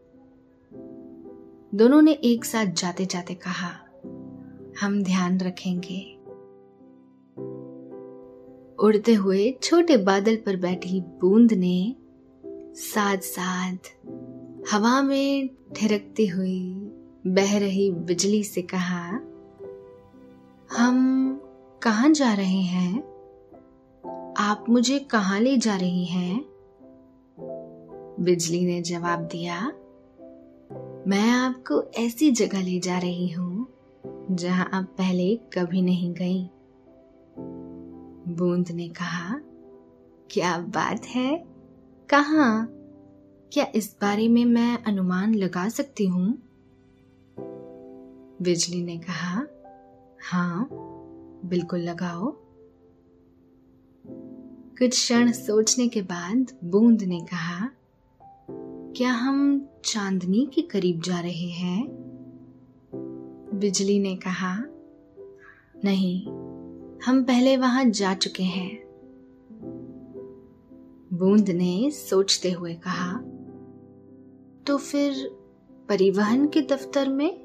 दोनों 1.74 2.02
ने 2.02 2.12
एक 2.12 2.44
साथ 2.44 2.66
जाते 2.66 3.06
जाते 3.06 3.34
कहा, 3.34 3.70
हम 4.80 5.02
ध्यान 5.02 5.40
रखेंगे। 5.40 6.14
उड़ते 8.84 9.14
हुए 9.14 9.58
छोटे 9.62 9.96
बादल 9.96 10.36
पर 10.36 10.56
बैठी 10.56 11.00
बूंद 11.00 11.52
ने 11.52 11.96
साथ 12.74 13.18
साथ 13.18 13.76
हवा 14.74 15.02
में 15.02 15.48
ठिरकती 15.76 16.26
हुई 16.26 16.74
बह 17.26 17.58
रही 17.58 17.90
बिजली 17.90 18.44
से 18.44 18.62
कहा 18.62 19.31
हम 20.76 21.40
कहा 21.82 22.08
जा 22.08 22.34
रहे 22.34 22.60
हैं? 22.60 23.02
आप 24.36 24.64
मुझे 24.68 24.98
कहा 24.98 25.38
ले 25.38 25.56
जा 25.56 25.76
रही 25.76 26.04
हैं? 26.04 26.44
बिजली 28.20 28.64
ने 28.66 28.82
जवाब 28.82 29.20
दिया, 29.20 29.72
मैं 31.06 31.30
आपको 31.30 31.82
ऐसी 31.82 32.30
जगह 32.30 32.62
ले 32.62 32.80
जा 32.80 32.98
रही 32.98 33.28
हूँ, 33.28 33.66
जहाँ 34.30 34.70
आप 34.72 34.84
पहले 34.84 35.36
कभी 35.36 35.82
नहीं 35.82 36.14
गई। 36.14 36.50
बूंद 38.34 38.70
ने 38.70 38.88
कहा, 38.88 39.40
क्या 40.30 40.58
बात 40.58 41.06
है? 41.06 41.44
कहा? 42.08 42.68
क्या 43.52 43.66
इस 43.74 43.96
बारे 44.02 44.28
में 44.28 44.44
मैं 44.44 44.82
अनुमान 44.82 45.34
लगा 45.34 45.68
सकती 45.68 46.06
हूँ? 46.06 46.42
बिजली 48.42 48.84
ने 48.84 48.98
कहा 48.98 49.46
हाँ 50.24 50.68
बिल्कुल 51.44 51.80
लगाओ। 51.80 52.36
कुछ 54.78 54.90
क्षण 54.90 55.32
सोचने 55.32 55.88
के 55.88 56.02
बाद 56.02 56.58
बूंद 56.64 57.02
ने 57.02 57.20
कहा, 57.20 57.70
क्या 58.96 59.12
हम 59.12 59.68
चांदनी 59.84 60.50
के 60.54 60.62
करीब 60.62 61.00
जा 61.00 61.20
रहे 61.20 61.50
हैं? 61.50 61.88
बिजली 63.54 63.98
ने 63.98 64.16
कहा, 64.16 64.56
नहीं, 65.84 66.26
हम 67.06 67.24
पहले 67.24 67.56
वहाँ 67.56 67.84
जा 67.84 68.14
चुके 68.14 68.42
हैं। 68.42 68.82
बूंद 71.12 71.50
ने 71.50 71.90
सोचते 71.90 72.50
हुए 72.50 72.74
कहा 72.74 73.20
तो 74.66 74.78
फिर 74.78 75.30
परिवहन 75.88 76.48
के 76.48 76.60
दफ्तर 76.60 77.08
में 77.08 77.41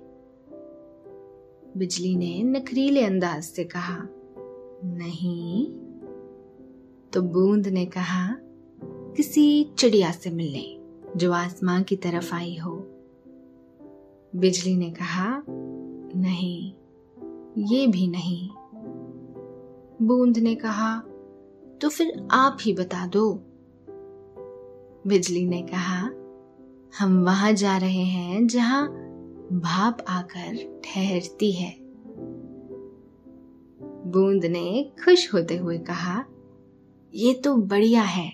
बिजली 1.78 2.16
ने 2.16 2.44
नखरीले 2.44 3.04
अंदाज 3.04 3.44
से 3.44 3.63
कहा, 3.63 4.08
नहीं। 4.84 5.72
तो 7.13 7.22
बूंद 7.22 7.68
ने 7.68 7.86
कहा, 7.86 8.38
किसी 8.84 9.63
चिड़िया 9.78 10.12
से 10.12 10.30
मिलने, 10.30 10.82
जो 11.16 11.32
आसमां 11.32 11.84
की 11.84 11.96
तरफ़ 11.96 12.36
आई 12.36 12.56
हो। 12.56 12.72
बिजली 14.36 14.76
ने 14.76 14.92
कहा, 14.92 15.44
नहीं, 16.16 16.74
ये 17.58 17.88
भी 17.88 18.08
नहीं। 18.08 18.50
बूंद 20.02 20.38
ने 20.38 20.56
कहा 20.56 21.00
तो 21.82 21.90
फिर 21.90 22.28
आप 22.32 22.58
ही 22.62 22.74
बता 22.74 23.08
दो। 23.08 23.34
बिजली 25.08 25.46
ने 25.46 25.62
कहा, 25.62 26.10
हम 27.00 27.24
वहाँ 27.26 27.54
जा 27.54 27.78
रहे 27.78 28.06
हैं 28.06 28.48
जहाँ 28.48 29.07
भाप 29.52 30.06
आकर 30.10 30.82
ठहरती 30.86 31.52
है। 31.52 31.78
बूंद 34.06 34.46
ने 34.46 34.92
खुश 35.04 35.34
होते 35.34 35.58
हुए 35.58 35.78
कहा, 35.78 36.26
ये 37.14 37.34
तो 37.34 37.56
बढ़िया 37.56 38.02
है। 38.02 38.34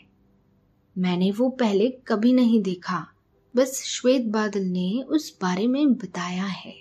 मैंने 0.97 1.31
वो 1.31 1.49
पहले 1.49 1.89
कभी 1.89 2.33
नहीं 2.33 2.61
देखा। 2.61 3.07
बस 3.55 3.83
श्वेत 3.85 4.25
बादल 4.25 4.61
ने 4.61 5.03
उस 5.09 5.39
बारे 5.41 5.67
में 5.67 5.93
बताया 5.93 6.45
है। 6.45 6.75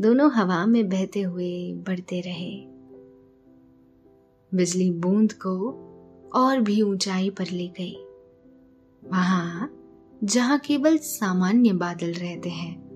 दोनों 0.00 0.32
हवा 0.32 0.66
में 0.66 0.88
बहते 0.88 1.20
हुए 1.20 1.72
बढ़ते 1.72 2.20
रहे। 2.20 2.66
बिजली 4.54 4.90
बूंद 4.90 5.32
को 5.32 5.84
और 6.34 6.60
भी 6.60 6.82
ऊंचाई 6.82 7.30
पर 7.30 7.50
ले 7.50 7.68
गई। 7.68 7.96
वहाँ 9.04 9.77
जहाँ 10.24 10.58
केवल 10.58 10.98
सामान्य 10.98 11.72
बादल 11.72 12.12
रहते 12.12 12.48
हैं, 12.48 12.88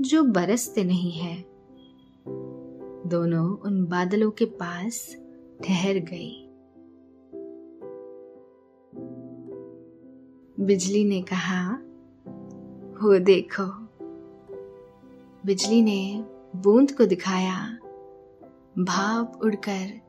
जो 0.00 0.22
बरसते 0.22 0.84
नहीं 0.84 1.12
है। 1.12 1.44
दोनों 3.06 3.58
उन 3.58 3.86
बादलों 3.86 4.30
के 4.30 4.44
पास 4.44 5.16
ठहर 5.64 5.94
गई। 5.94 6.42
बिजली 10.60 11.04
ने 11.04 11.22
कहा, 11.22 11.72
हो 13.02 13.18
देखो। 13.18 13.64
बिजली 15.46 15.82
ने 15.82 16.24
बूंद 16.56 16.92
को 16.92 17.06
दिखाया। 17.06 17.78
भाप 18.78 19.40
उड़कर 19.44 20.00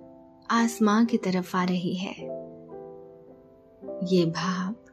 आसमां 0.51 1.05
की 1.05 1.17
तरफ़ 1.17 1.57
आ 1.57 1.63
रही 1.63 1.95
है। 1.95 2.23
ये 4.03 4.25
भाप 4.25 4.86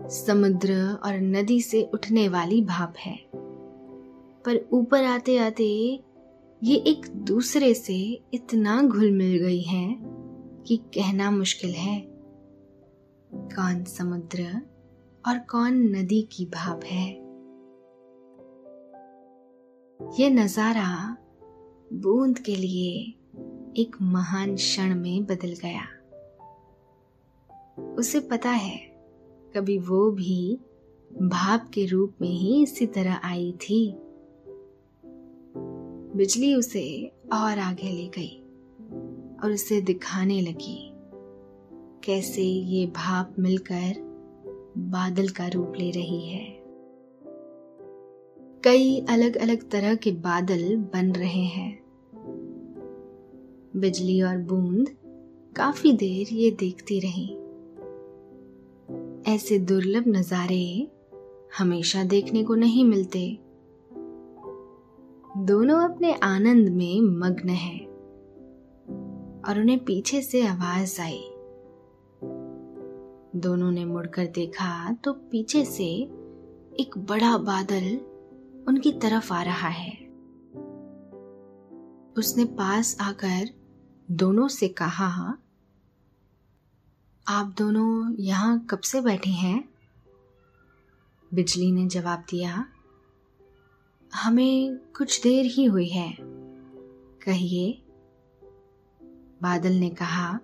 समुद्र 0.00 0.98
और 1.04 1.12
नदी 1.20 1.60
से 1.60 1.90
उठने 1.94 2.28
वाली 2.28 2.62
भाप 2.62 2.94
है। 2.98 3.18
पर 4.44 4.68
ऊपर 4.72 5.04
आते 5.04 5.38
आते 5.38 6.02
ये 6.64 6.76
एक 6.76 7.08
दूसरे 7.08 7.74
से 7.74 8.24
इतना 8.34 8.82
घुल 8.82 9.10
मिल 9.10 9.38
गई 9.38 9.60
है 9.60 9.96
कि 10.66 10.76
कहना 10.76 11.30
मुश्किल 11.30 11.70
है। 11.70 12.00
कौन 13.34 13.84
समुद्र 13.84 14.62
और 15.28 15.38
कौन 15.38 15.96
नदी 15.96 16.28
की 16.32 16.46
भाप 16.46 16.80
है? 16.84 17.10
ये 20.20 20.30
नज़ारा 20.30 21.16
बूंद 21.92 22.38
के 22.38 22.56
लिए 22.56 23.14
एक 23.82 23.96
महान 24.02 24.54
क्षण 24.54 24.94
में 24.94 25.24
बदल 25.24 25.54
गया। 25.64 25.82
उसे 27.94 28.20
पता 28.20 28.50
है 28.50 28.95
कभी 29.56 29.78
वो 29.78 30.10
भी 30.10 30.58
भाप 31.22 31.70
के 31.74 31.86
रूप 31.86 32.14
में 32.20 32.28
ही 32.28 32.62
इसी 32.62 32.86
तरह 32.86 33.20
आई 33.24 33.52
थी। 33.52 33.96
बिजली 36.16 36.54
उसे 36.54 37.12
और 37.32 37.58
आगे 37.58 37.92
ले 37.92 38.08
गई 38.08 38.42
और 39.44 39.52
उसे 39.52 39.80
दिखाने 39.80 40.40
लगी 40.40 40.92
कैसे 42.04 42.42
ये 42.42 42.86
भाप 42.86 43.34
मिलकर 43.38 43.94
बादल 44.78 45.28
का 45.28 45.48
रूप 45.48 45.72
ले 45.78 45.90
रही 45.90 46.28
है। 46.28 46.56
कई 48.64 49.06
अलग 49.08 49.36
अलग 49.36 49.70
तरह 49.70 49.94
के 49.94 50.10
बादल 50.10 50.76
बन 50.76 51.12
रहे 51.12 51.44
हैं। 51.44 51.82
बिजली 53.76 54.22
और 54.22 54.38
बूंद 54.38 54.88
काफ़ी 55.56 55.92
देर 55.92 56.34
ये 56.34 56.50
देखती 56.50 57.00
रही। 57.00 57.38
ऐसे 59.28 59.58
दुर्लभ 59.58 60.04
नजारे 60.08 60.90
हमेशा 61.58 62.04
देखने 62.04 62.44
को 62.44 62.54
नहीं 62.54 62.84
मिलते। 62.84 63.38
दोनों 65.38 65.78
अपने 65.88 66.12
आनंद 66.12 66.68
में 66.68 67.00
मग्न 67.00 67.48
हैं 67.48 67.86
और 69.48 69.60
उन्हें 69.60 69.84
पीछे 69.84 70.22
से 70.22 70.46
आवाज़ 70.46 71.00
आई। 71.00 71.20
दोनों 73.36 73.70
ने 73.70 73.84
मुड़कर 73.84 74.26
देखा 74.26 74.92
तो 74.92 75.12
पीछे 75.12 75.64
से 75.64 75.88
एक 76.80 76.98
बड़ा 76.98 77.38
बादल 77.38 77.96
उनकी 78.68 78.92
तरफ़ 78.92 79.34
आ 79.34 79.42
रहा 79.42 79.68
है। 79.68 79.92
उसने 82.18 82.44
पास 82.44 82.96
आकर 83.00 83.48
दोनों 84.10 84.48
से 84.48 84.68
कहा 84.68 85.38
आप 87.28 87.54
दोनों 87.58 88.14
यहाँ 88.14 88.66
कब 88.70 88.80
से 88.80 89.00
बैठे 89.00 89.30
हैं? 89.30 89.68
बिजली 91.34 91.72
ने 91.72 91.86
जवाब 91.86 92.24
दिया, 92.30 92.66
हमें 94.14 94.76
कुछ 94.76 95.22
देर 95.22 95.46
ही 95.46 95.64
हुई 95.64 95.88
है। 95.88 96.16
कहिए। 97.22 97.82
बादल 99.42 99.72
ने 99.72 99.90
कहा, 99.90 100.40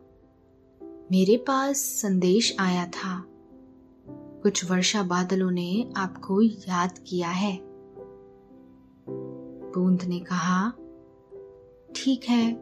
मेरे 0.82 1.36
पास 1.36 1.76
संदेश 1.76 2.56
आया 2.60 2.86
था। 2.86 3.24
कुछ 4.08 4.70
वर्षा 4.70 5.02
बादलों 5.02 5.50
ने 5.50 5.92
आपको 5.96 6.42
याद 6.42 6.98
किया 7.06 7.28
है। 7.28 7.60
बूंद 9.74 10.02
ने 10.02 10.20
कहा, 10.20 10.72
ठीक 11.94 12.24
है, 12.28 12.52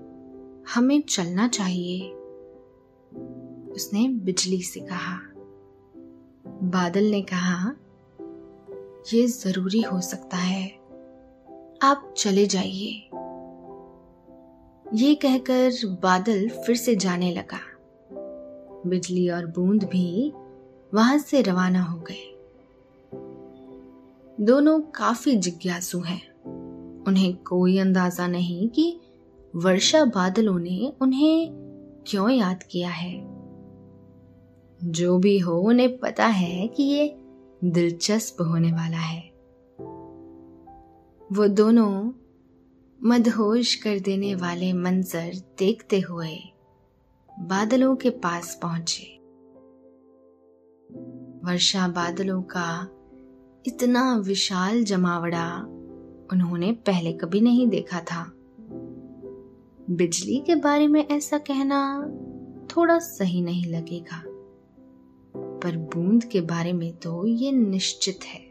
हमें 0.74 1.02
चलना 1.02 1.48
चाहिए। 1.48 2.16
उसने 3.70 4.08
बिजली 4.08 4.62
से 4.62 4.80
कहा। 4.80 5.18
बादल 6.62 7.04
ने 7.04 7.22
कहा 7.22 7.76
यह 9.14 9.26
ज़रूरी 9.26 9.80
हो 9.80 10.00
सकता 10.00 10.36
है। 10.36 10.70
आप 11.82 12.14
चले 12.16 12.46
जाइए। 12.46 12.90
ये 14.94 15.14
कहकर 15.14 15.70
बादल 15.86 16.48
फिर 16.48 16.76
से 16.76 16.96
जाने 16.96 17.34
लगा। 17.34 17.58
बिजली 18.86 19.28
और 19.28 19.46
बूंद 19.46 19.84
भी 19.84 20.32
वहाँ 20.94 21.18
से 21.18 21.42
रवाना 21.42 21.82
हो 21.82 22.00
गए। 22.00 22.36
दोनों 24.40 24.80
काफ़ी 24.80 25.36
जिज्ञासु 25.36 26.00
हैं। 26.00 26.30
उन्हें 27.04 27.36
कोई 27.36 27.78
अंदाज़ा 27.78 28.26
नहीं 28.26 28.68
कि 28.68 29.00
वर्षा 29.56 30.04
बादलों 30.04 30.58
ने 30.58 30.92
उन्हें 31.00 31.50
क्यों 32.06 32.30
याद 32.30 32.62
किया 32.62 32.90
है। 32.90 33.29
जो 34.84 35.18
भी 35.18 35.38
हो, 35.38 35.60
उन्हें 35.60 35.98
पता 35.98 36.26
है 36.26 36.68
कि 36.68 36.82
ये 36.82 37.16
दिलचस्प 37.64 38.36
होने 38.40 38.72
वाला 38.72 38.96
है। 38.96 39.30
वो 41.32 41.48
दोनों 41.48 42.12
मदहोश 43.02 43.74
कर 43.74 43.98
देने 43.98 44.34
वाले 44.34 44.72
मंजर 44.72 45.32
देखते 45.58 46.00
हुए 46.00 46.38
बादलों 47.40 47.96
के 47.96 48.10
पास 48.10 48.60
पहुँचे। 48.62 49.16
वर्षा 51.44 51.88
बादलों 51.88 52.42
का 52.42 52.88
इतना 53.66 54.16
विशाल 54.16 54.84
जमावड़ा 54.84 55.62
उन्होंने 56.32 56.72
पहले 56.72 57.12
कभी 57.12 57.40
नहीं 57.40 57.66
देखा 57.66 58.00
था। 58.00 58.32
बिजली 59.90 60.38
के 60.38 60.54
बारे 60.54 60.88
में 60.88 61.08
ऐसा 61.08 61.38
कहना 61.38 62.02
थोड़ा 62.76 62.98
सही 62.98 63.40
नहीं 63.40 63.64
लगेगा। 63.64 64.29
पर 65.36 65.76
बूंद 65.76 66.24
के 66.24 66.40
बारे 66.40 66.72
में 66.72 66.96
तो 66.96 67.26
ये 67.26 67.52
निश्चित 67.52 68.18
है। 68.24 68.50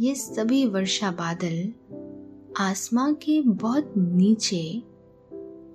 ये 0.00 0.14
सभी 0.14 0.66
वर्षा 0.66 1.10
बादल 1.10 1.72
आसमां 2.58 3.14
के 3.14 3.40
बहुत 3.40 3.94
नीचे 3.96 4.82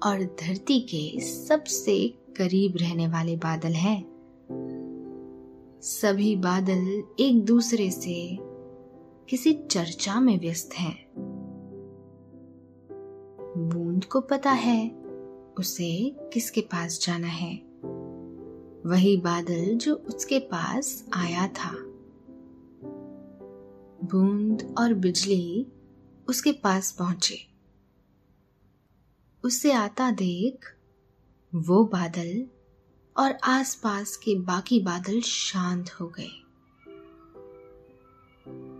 और 0.03 0.23
धरती 0.23 0.79
के 0.79 1.19
सबसे 1.19 2.13
करीब 2.37 2.77
रहने 2.77 3.07
वाले 3.07 3.35
बादल 3.35 3.71
हैं। 3.71 4.09
सभी 5.81 6.35
बादल 6.35 7.03
एक 7.19 7.45
दूसरे 7.45 7.91
से 7.91 8.37
किसी 9.29 9.53
चर्चा 9.53 10.19
में 10.19 10.39
व्यस्त 10.39 10.69
हैं। 10.73 11.11
बूंद 13.57 14.05
को 14.05 14.21
पता 14.21 14.51
है 14.51 14.91
उसे 15.59 16.15
किसके 16.33 16.61
पास 16.61 17.05
जाना 17.05 17.27
है। 17.27 17.68
वही 18.85 19.17
बादल 19.17 19.77
जो 19.77 19.95
उसके 19.95 20.39
पास 20.39 21.05
आया 21.13 21.47
था। 21.47 21.71
बूंद 24.03 24.75
और 24.77 24.93
बिजली 24.93 25.67
उसके 26.27 26.51
पास 26.51 26.91
पहुँचे। 26.91 27.37
उसे 29.43 29.71
आता 29.71 30.11
देख 30.11 30.65
वो 31.55 31.83
बादल 31.83 32.47
और 33.17 33.37
आसपास 33.43 34.15
के 34.15 34.35
बाकी 34.35 34.79
बादल 34.79 35.21
शांत 35.21 35.89
हो 35.89 36.13
गए। 36.19 36.45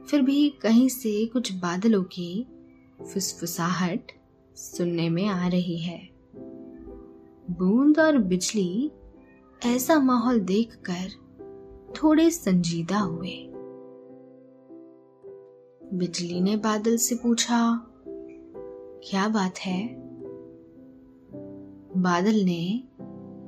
फिर 0.06 0.22
भी 0.22 0.50
कहीं 0.50 0.90
से 0.90 1.26
कुछ 1.26 1.54
बादलों 1.54 2.04
की 2.04 2.48
फुसफुसाहट 3.14 4.12
सुनने 4.56 5.10
में 5.10 5.28
आ 5.28 5.48
रही 5.48 5.78
है। 5.78 6.10
बूंद 7.50 8.00
और 8.00 8.18
बिजली 8.18 8.92
ऐसा 9.65 10.00
माहौल 10.00 10.39
देखकर 10.39 11.10
थोड़े 11.93 12.30
संजीदा 12.30 13.00
हुए। 13.00 13.48
बिजली 15.93 16.41
ने 16.41 16.56
बादल 16.56 16.98
से 16.98 17.15
पूछा, 17.15 17.88
क्या 19.04 19.28
बात 19.28 19.58
है? 19.58 19.95
बादल 21.98 22.36
ने 22.36 22.84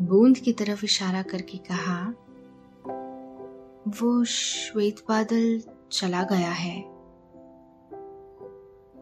बूंद 0.02 0.38
की 0.38 0.54
तरफ़ 0.54 0.86
इशारा 0.86 1.22
करके 1.22 1.58
कहा, 1.58 2.14
वो 4.02 4.24
श्वेत 4.24 4.96
बादल 5.10 5.62
चला 5.92 6.24
गया 6.24 6.52
है। 6.52 6.84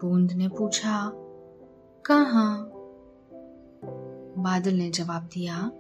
बूंद 0.01 0.31
ने 0.31 0.47
पूछा, 0.47 1.11
कहा? 2.05 2.71
बादल 4.43 4.73
ने 4.73 4.89
जवाब 4.89 5.23
दिया 5.23 5.71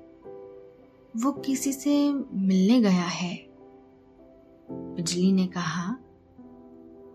वो 1.23 1.31
किसी 1.31 1.73
से 1.73 2.13
मिलने 2.13 2.79
गया 2.81 3.05
है। 3.05 3.35
बिजली 4.71 5.31
ने 5.31 5.47
कहा 5.47 5.97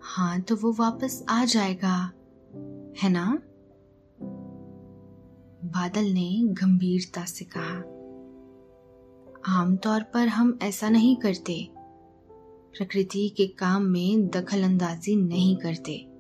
हाँ 0.03 0.40
तो 0.40 0.57
वो 0.57 0.73
वापस 0.73 1.25
आ 1.29 1.45
जाएगा, 1.45 1.97
है 3.03 3.09
ना? 3.09 3.43
बादल 5.64 6.05
ने 6.05 6.40
गंभीरता 6.45 7.25
से 7.25 7.45
कहा, 7.45 7.79
आमतौर 9.61 10.03
पर 10.03 10.29
हम 10.29 10.59
ऐसा 10.62 10.88
नहीं 10.88 11.17
करते। 11.17 11.69
प्रकृति 12.79 13.29
के 13.37 13.47
काम 13.47 13.83
में 13.83 14.29
दखल 14.29 14.62
अंदाजी 14.62 15.17
नहीं 15.17 15.57
करते। 15.57 16.11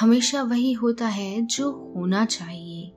हमेशा 0.00 0.42
वही 0.42 0.72
होता 0.72 1.08
है 1.08 1.42
जो 1.42 1.70
होना 1.96 2.24
चाहिए। 2.24 2.92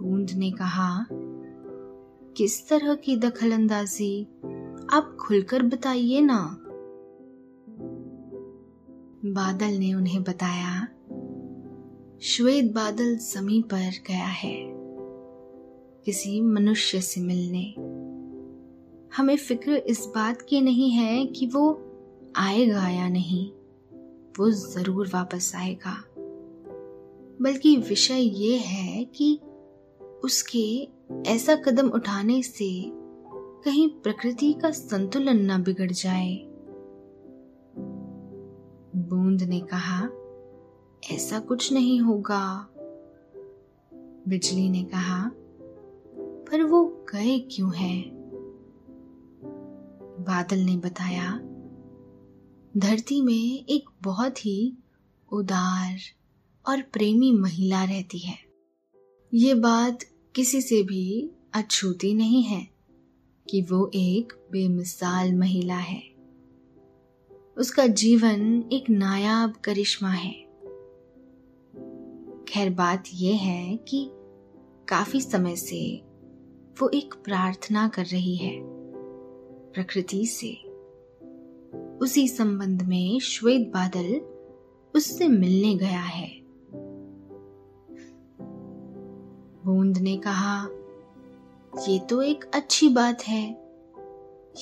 बूंद 0.00 0.30
ने 0.30 0.50
कहा 0.50 1.06
किस 2.36 2.68
तरह 2.68 2.94
की 2.94 3.16
दखल 3.16 3.52
अंदाजी 3.52 4.24
आप 4.92 5.16
खुलकर 5.20 5.62
बताइए 5.62 6.20
ना। 6.20 6.58
बादल 9.32 9.66
ने 9.66 9.94
उन्हें 9.94 10.22
बताया। 10.22 10.88
श्वेत 12.22 12.72
बादल 12.72 13.16
ज़मीन 13.16 13.62
पर 13.62 13.90
गया 14.06 14.26
है। 14.26 14.56
किसी 16.04 16.40
मनुष्य 16.40 17.00
से 17.00 17.20
मिलने। 17.20 17.64
हमें 19.16 19.36
फ़िक्र 19.36 19.76
इस 19.76 20.06
बात 20.14 20.42
की 20.42 20.60
नहीं 20.60 20.90
है 20.90 21.26
कि 21.26 21.46
वो 21.46 21.92
आएगा 22.36 22.88
या 22.88 23.08
नहीं। 23.08 23.50
वो 24.38 24.50
ज़रूर 24.50 25.10
वापस 25.14 25.52
आएगा। 25.56 26.04
बल्कि 27.42 27.76
विषय 27.76 28.20
ये 28.20 28.56
है 28.56 29.04
कि 29.04 29.40
उसके 30.24 30.88
ऐसा 31.26 31.56
कदम 31.56 31.88
उठाने 31.88 32.42
से 32.42 32.90
कहीं 33.64 33.88
प्रकृति 33.88 34.52
का 34.52 34.70
संतुलन 34.70 35.50
न 35.50 35.62
बिगड़ 35.62 35.92
जाए। 35.92 36.36
बूंद 38.96 39.42
ने 39.42 39.60
कहा, 39.60 40.08
ऐसा 41.14 41.38
कुछ 41.38 41.72
नहीं 41.72 42.00
होगा। 42.00 42.68
बिजली 44.28 44.68
ने 44.70 44.84
कहा, 44.84 45.30
पर 46.48 46.62
वो 46.62 47.06
गए 47.14 47.38
क्यों 47.38 47.74
हैं? 47.74 48.14
बादल 50.20 50.58
ने 50.58 50.76
बताया, 50.76 51.38
धरती 52.76 53.22
में 53.22 53.66
एक 53.66 53.90
बहुत 54.02 54.46
ही 54.46 54.76
उदार 55.32 55.98
और 56.68 56.82
प्रेमी 56.82 57.32
महिला 57.32 57.84
रहती 57.84 58.18
है। 58.18 58.54
ये 59.34 59.54
बात 59.54 59.98
किसी 60.34 60.60
से 60.60 60.82
भी 60.82 61.30
अछूती 61.54 62.14
नहीं 62.14 62.42
है 62.42 62.68
कि 63.50 63.62
वो 63.62 63.90
एक 63.94 64.32
बेमिसाल 64.52 65.34
महिला 65.34 65.76
है। 65.76 66.02
उसका 67.56 67.86
जीवन 67.86 68.64
एक 68.72 68.90
नायाब 68.90 69.52
करिश्मा 69.52 70.10
है। 70.10 70.32
खैर, 72.48 72.70
बात 72.70 73.04
यह 73.14 73.36
है 73.36 73.76
कि 73.76 74.10
काफ़ी 74.88 75.20
समय 75.20 75.56
से 75.56 76.02
वो 76.80 76.88
एक 76.88 77.14
प्रार्थना 77.14 77.88
कर 77.88 78.04
रही 78.04 78.36
है, 78.36 78.60
प्रकृति 79.72 80.26
से। 80.26 80.52
उसी 81.98 82.28
संबंध 82.28 82.82
में 82.82 83.20
श्वेत 83.20 83.68
बादल 83.68 84.20
उससे 84.94 85.28
मिलने 85.28 85.74
गया 85.74 86.02
है। 86.02 86.43
बूंद 89.64 89.98
ने 89.98 90.16
कहा, 90.16 90.68
ये 91.88 91.98
तो 91.98 92.22
एक 92.22 92.44
अच्छी 92.54 92.88
बात 92.88 93.22
है। 93.22 93.64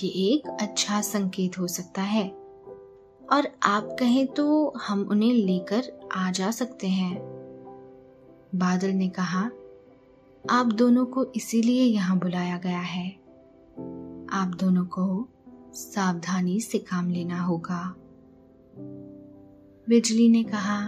ये 0.03 0.09
एक 0.09 0.59
अच्छा 0.61 1.01
संकेत 1.01 1.59
हो 1.59 1.67
सकता 1.67 2.03
है। 2.03 2.29
और 3.33 3.59
आप 3.63 3.97
कहें 4.01 4.27
तो 4.27 4.73
हम 4.87 5.03
उन्हें 5.03 5.35
लेकर 5.35 6.09
आ 6.15 6.31
जा 6.31 6.51
सकते 6.51 6.87
हैं। 6.87 7.21
बादल 8.55 8.89
ने 8.89 9.09
कहा, 9.09 9.51
आप 10.51 10.67
दोनों 10.67 11.07
को 11.07 11.25
इसीलिए 11.25 11.83
यहाँ 11.83 12.19
बुलाया 12.19 12.59
गया 12.59 12.81
है। 12.81 13.11
आप 14.33 14.57
दोनों 14.61 14.85
को 14.85 15.29
सावधानी 15.75 16.61
से 16.61 16.79
काम 16.79 17.11
लेना 17.11 17.43
होगा। 17.43 17.95
बिजली 19.89 20.29
ने 20.29 20.45
कहा, 20.45 20.87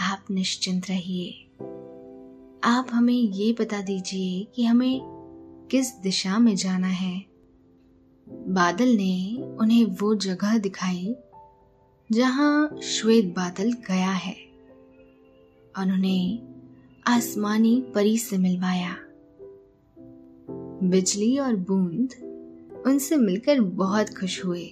आप 0.00 0.24
निश्चिंत 0.30 0.90
रहिए। 0.90 1.43
आप 2.66 2.86
हमें 2.92 3.14
ये 3.14 3.52
बता 3.52 3.82
दीजिए 3.82 4.52
कि 4.54 4.64
हमें 4.64 5.00
किस 5.70 5.98
दिशा 5.98 6.38
में 6.38 6.56
जाना 6.56 6.86
है। 6.86 7.24
बादल 8.28 8.88
ने 8.88 9.42
उन्हें 9.60 9.84
वो 9.84 10.14
जगह 10.14 10.58
दिखाई 10.58 11.16
जहाँ 12.12 12.78
श्वेत 12.82 13.24
बादल 13.24 13.72
गया 13.72 14.10
है 14.10 14.36
उन्होंने 15.78 16.42
आसमानी 17.06 17.84
परी 17.94 18.18
से 18.18 18.38
मिलवाया। 18.38 18.96
बिजली 20.88 21.38
और 21.38 21.56
बूंद 21.56 22.08
उनसे 22.86 23.16
मिलकर 23.16 23.60
बहुत 23.60 24.08
खुश 24.08 24.44
हुए। 24.44 24.70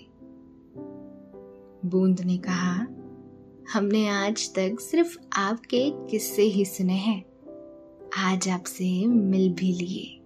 बूंद 1.84 2.20
ने 2.20 2.38
कहा, 2.38 2.86
हमने 3.72 4.08
आज 4.08 4.54
तक 4.54 4.80
सिर्फ़ 4.80 5.18
आपके 5.32 5.90
किस्से 6.10 6.42
ही 6.42 6.64
सुने 6.64 6.94
हैं। 6.94 7.31
आज 8.16 8.48
आपसे 8.48 9.06
मिल 9.06 9.54
भी 9.54 9.72
लिए। 9.72 10.20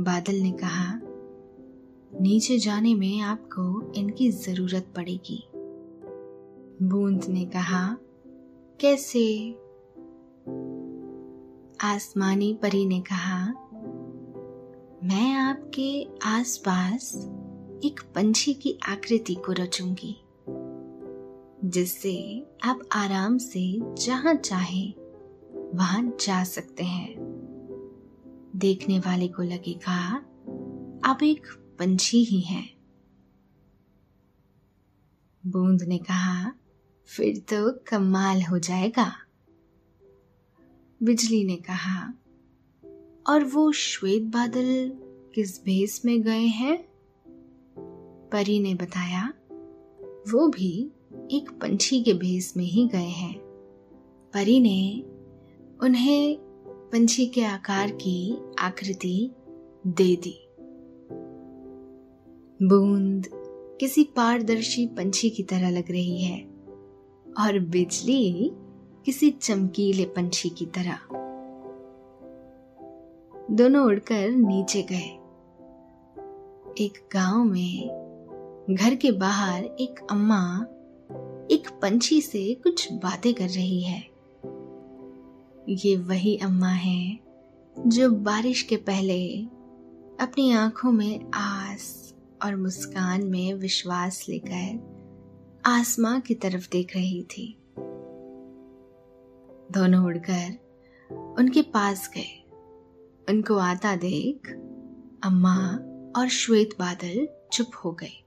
बादल 0.00 0.34
ने 0.34 0.52
कहा, 0.52 1.00
नीचे 2.20 2.58
जाने 2.58 2.94
में 2.94 3.20
आपको 3.20 3.92
इनकी 3.92 4.30
ज़रूरत 4.30 4.86
पड़ेगी। 4.96 5.48
बूंद 6.82 7.24
ने 7.28 7.44
कहा, 7.46 7.96
कैसे? 8.80 9.50
आसमानी 11.80 12.58
परी 12.62 12.86
ने 12.86 13.00
कहा, 13.00 13.46
मैं 15.04 15.32
आपके 15.34 16.06
आसपास 16.24 17.14
एक 17.84 18.00
पंछी 18.14 18.54
की 18.54 18.78
आकृति 18.88 19.34
को 19.34 19.52
रचूँगी, 19.52 20.16
जिससे 21.64 22.46
आप 22.64 22.80
आराम 22.92 23.38
से 23.38 23.80
जहाँ 24.04 24.34
चाहे 24.34 25.05
वहाँ 25.74 26.16
जा 26.26 26.44
सकते 26.44 26.84
हैं। 26.84 27.14
देखने 28.56 28.98
वाले 28.98 29.28
को 29.28 29.42
लगेगा 29.42 30.16
आप 31.04 31.18
एक 31.22 31.46
पंछी 31.78 32.24
ही 32.24 32.40
हैं। 32.40 32.76
बूंद 35.46 35.82
ने 35.82 35.98
कहा, 35.98 36.52
फिर 37.06 37.38
तो 37.38 37.72
कमाल 37.88 38.42
हो 38.42 38.58
जाएगा। 38.58 39.12
बिजली 41.02 41.44
ने 41.44 41.56
कहा, 41.56 42.14
और 43.26 43.44
वो 43.44 43.72
श्वेत 43.72 44.22
बादल 44.22 44.92
किस 45.34 45.64
भेस 45.64 46.04
में 46.04 46.22
गए 46.22 46.46
हैं? 46.46 46.88
परी 48.32 48.60
ने 48.60 48.74
बताया, 48.74 49.32
वो 50.32 50.48
भी 50.48 50.90
एक 51.30 51.58
पंछी 51.62 52.02
के 52.02 52.14
भेस 52.14 52.56
में 52.56 52.64
ही 52.64 52.88
गए 52.88 53.08
हैं। 53.08 53.38
परी 54.34 54.60
ने 54.60 55.04
उन्हें 55.82 56.38
पंछी 56.92 57.26
के 57.26 57.44
आकार 57.44 57.90
की 57.90 58.38
आकृति 58.58 59.30
दे 59.86 60.16
दी। 60.16 60.48
बूंद 62.62 63.26
किसी 63.80 64.04
पारदर्शी 64.04 64.86
पंछी 64.86 65.30
की 65.30 65.42
तरह 65.42 65.70
लग 65.70 65.90
रही 65.90 66.24
है 66.24 66.40
और 67.40 67.58
बिजली 67.58 68.52
किसी 69.04 69.30
चमकीले 69.30 70.04
पंछी 70.04 70.48
की 70.48 70.66
तरह। 70.66 70.98
दोनों 73.50 73.86
उड़कर 73.86 74.30
नीचे 74.30 74.82
गए। 74.82 75.18
एक 76.84 77.08
गाँव 77.12 77.44
में 77.44 77.88
घर 78.70 78.94
के 78.94 79.12
बाहर 79.12 79.64
एक 79.64 80.06
अम्मा 80.10 80.66
एक 81.50 81.78
पंछी 81.82 82.20
से 82.20 82.54
कुछ 82.54 82.92
बातें 82.92 83.34
कर 83.34 83.48
रही 83.48 83.82
है। 83.82 84.15
ये 85.68 85.96
वही 85.96 86.36
अम्मा 86.36 86.68
है 86.68 87.18
जो 87.78 88.10
बारिश 88.10 88.62
के 88.62 88.76
पहले 88.76 89.38
अपनी 90.20 90.52
आँखों 90.52 90.92
में 90.92 91.30
आस 91.34 92.14
और 92.44 92.56
मुस्कान 92.56 93.24
में 93.24 93.54
विश्वास 93.54 94.26
लेकर 94.28 94.96
आसमां 95.66 96.20
की 96.20 96.34
तरफ़ 96.34 96.68
देख 96.72 96.96
रही 96.96 97.22
थी। 97.22 97.58
दोनों 99.72 100.04
उड़कर 100.04 100.58
उनके 101.38 101.62
पास 101.62 102.10
गए। 102.14 102.48
उनको 103.28 103.56
आता 103.56 103.96
देख 103.96 104.50
अम्मा 105.22 105.78
और 106.16 106.28
श्वेत 106.28 106.70
बादल 106.78 107.28
चुप 107.52 107.70
हो 107.84 107.92
गए। 107.92 108.24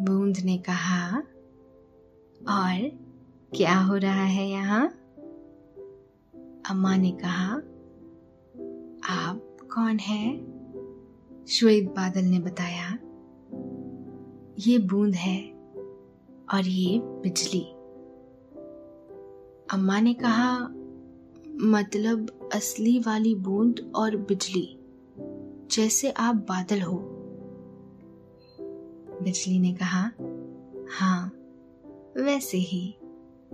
बूंद 0.00 0.36
ने 0.44 0.58
कहा, 0.58 1.18
और 2.48 2.90
क्या 3.56 3.78
हो 3.78 3.96
रहा 3.96 4.24
है 4.24 4.48
यहाँ? 4.48 5.05
अम्मा 6.70 6.96
ने 6.96 7.10
कहा, 7.12 7.54
आप 9.14 9.58
कौन 9.74 9.98
है? 9.98 10.36
श्वेत 11.46 11.84
बादल 11.84 12.24
ने 12.24 12.38
बताया, 12.38 12.98
ये 14.58 14.78
बूंद 14.78 15.14
है 15.14 15.52
और 16.54 16.66
ये 16.66 16.98
बिजली। 16.98 17.60
अम्मा 19.72 20.00
ने 20.00 20.14
कहा 20.14 20.58
मतलब 21.48 22.50
असली 22.54 22.98
वाली 22.98 23.34
बूंद 23.34 23.92
और 23.94 24.16
बिजली, 24.16 24.80
जैसे 25.70 26.10
आप 26.10 26.34
बादल 26.34 26.80
हो। 26.80 26.98
बिजली 29.22 29.58
ने 29.58 29.74
कहा 29.74 30.10
हाँ 30.90 31.32
वैसे 32.16 32.58
ही, 32.58 32.94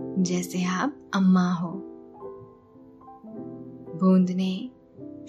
जैसे 0.01 0.63
आप 0.63 1.11
अम्मा 1.13 1.53
हो। 1.53 1.92
बूंद 4.03 4.29
ने 4.29 4.69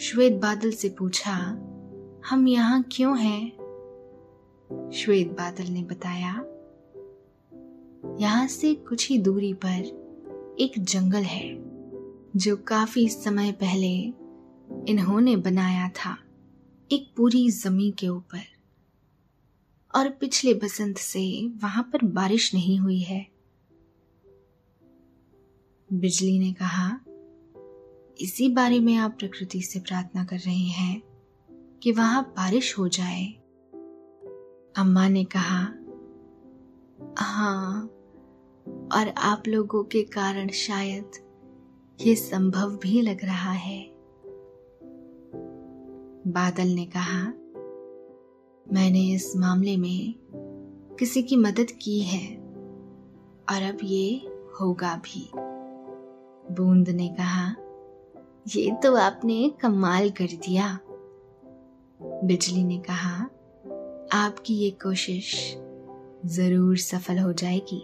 श्वेत 0.00 0.32
बादल 0.32 0.70
से 0.70 0.88
पूछा, 0.88 1.34
हम 2.26 2.48
यहाँ 2.48 2.84
क्यों 2.92 3.18
हैं? 3.18 3.50
श्वेत 4.90 5.28
बादल 5.28 5.64
ने 5.64 5.82
बताया, 5.82 6.32
यहाँ 8.20 8.46
से 8.46 8.74
कुछ 8.74 9.08
ही 9.08 9.18
दूरी 9.18 9.54
पर 9.54 10.56
एक 10.60 10.72
जंगल 10.78 11.22
है, 11.22 11.56
जो 12.37 12.56
काफ़ी 12.56 13.08
समय 13.08 13.52
पहले 13.52 13.94
इन्होंने 14.92 15.37
बनाया 15.37 15.88
था, 15.88 16.16
एक 16.92 17.14
पूरी 17.16 17.50
ज़मीन 17.50 17.92
के 17.92 18.08
ऊपर। 18.08 18.42
और 19.94 20.08
पिछले 20.08 20.54
बसंत 20.54 20.98
से 20.98 21.48
वहाँ 21.48 21.90
पर 21.92 22.04
बारिश 22.04 22.54
नहीं 22.54 22.78
हुई 22.78 23.00
है। 23.00 23.26
बिजली 25.92 26.38
ने 26.38 26.52
कहा 26.52 27.03
इसी 28.20 28.48
बारे 28.48 28.81
में 28.81 28.96
आप 28.96 29.16
प्रकृति 29.18 29.62
से 29.62 29.81
प्रार्थना 29.81 30.24
कर 30.24 30.37
रहे 30.37 30.55
हैं 30.55 31.03
कि 31.83 31.92
वहाँ 31.92 32.22
बारिश 32.22 32.79
हो 32.79 32.88
जाए। 32.88 33.24
अम्मा 34.77 35.09
ने 35.09 35.24
कहा 35.24 35.61
हाँ 37.18 37.83
और 38.94 39.09
आप 39.18 39.42
लोगों 39.48 39.85
के 39.85 40.03
कारण 40.03 40.48
शायद 40.48 41.11
ये 42.00 42.14
संभव 42.14 42.77
भी 42.77 43.00
लग 43.03 43.24
रहा 43.24 43.53
है। 43.53 43.90
बादल 46.27 46.68
ने 46.68 46.87
कहा, 46.87 47.22
मैंने 48.72 49.12
इस 49.12 49.37
मामले 49.37 49.77
में 49.77 50.14
किसी 50.98 51.22
की 51.22 51.37
मदद 51.37 51.66
की 51.83 52.00
है, 52.00 52.37
और 53.50 53.62
अब 53.62 53.79
ये 53.85 54.16
होगा 54.61 54.96
भी। 54.96 55.31
बूंद 56.55 56.88
ने 56.88 57.09
कहा 57.09 57.63
ये 58.46 58.70
तो 58.83 58.94
आपने 58.96 59.48
कमाल 59.61 60.11
कर 60.11 60.26
दिया। 60.26 60.78
बिजली 62.24 62.64
ने 62.64 62.78
कहा, 62.78 63.24
आपकी 64.12 64.54
ये 64.54 64.70
कोशिश 64.70 65.57
ज़रूर 66.26 66.76
सफल 66.76 67.18
हो 67.18 67.33
जाएगी। 67.33 67.83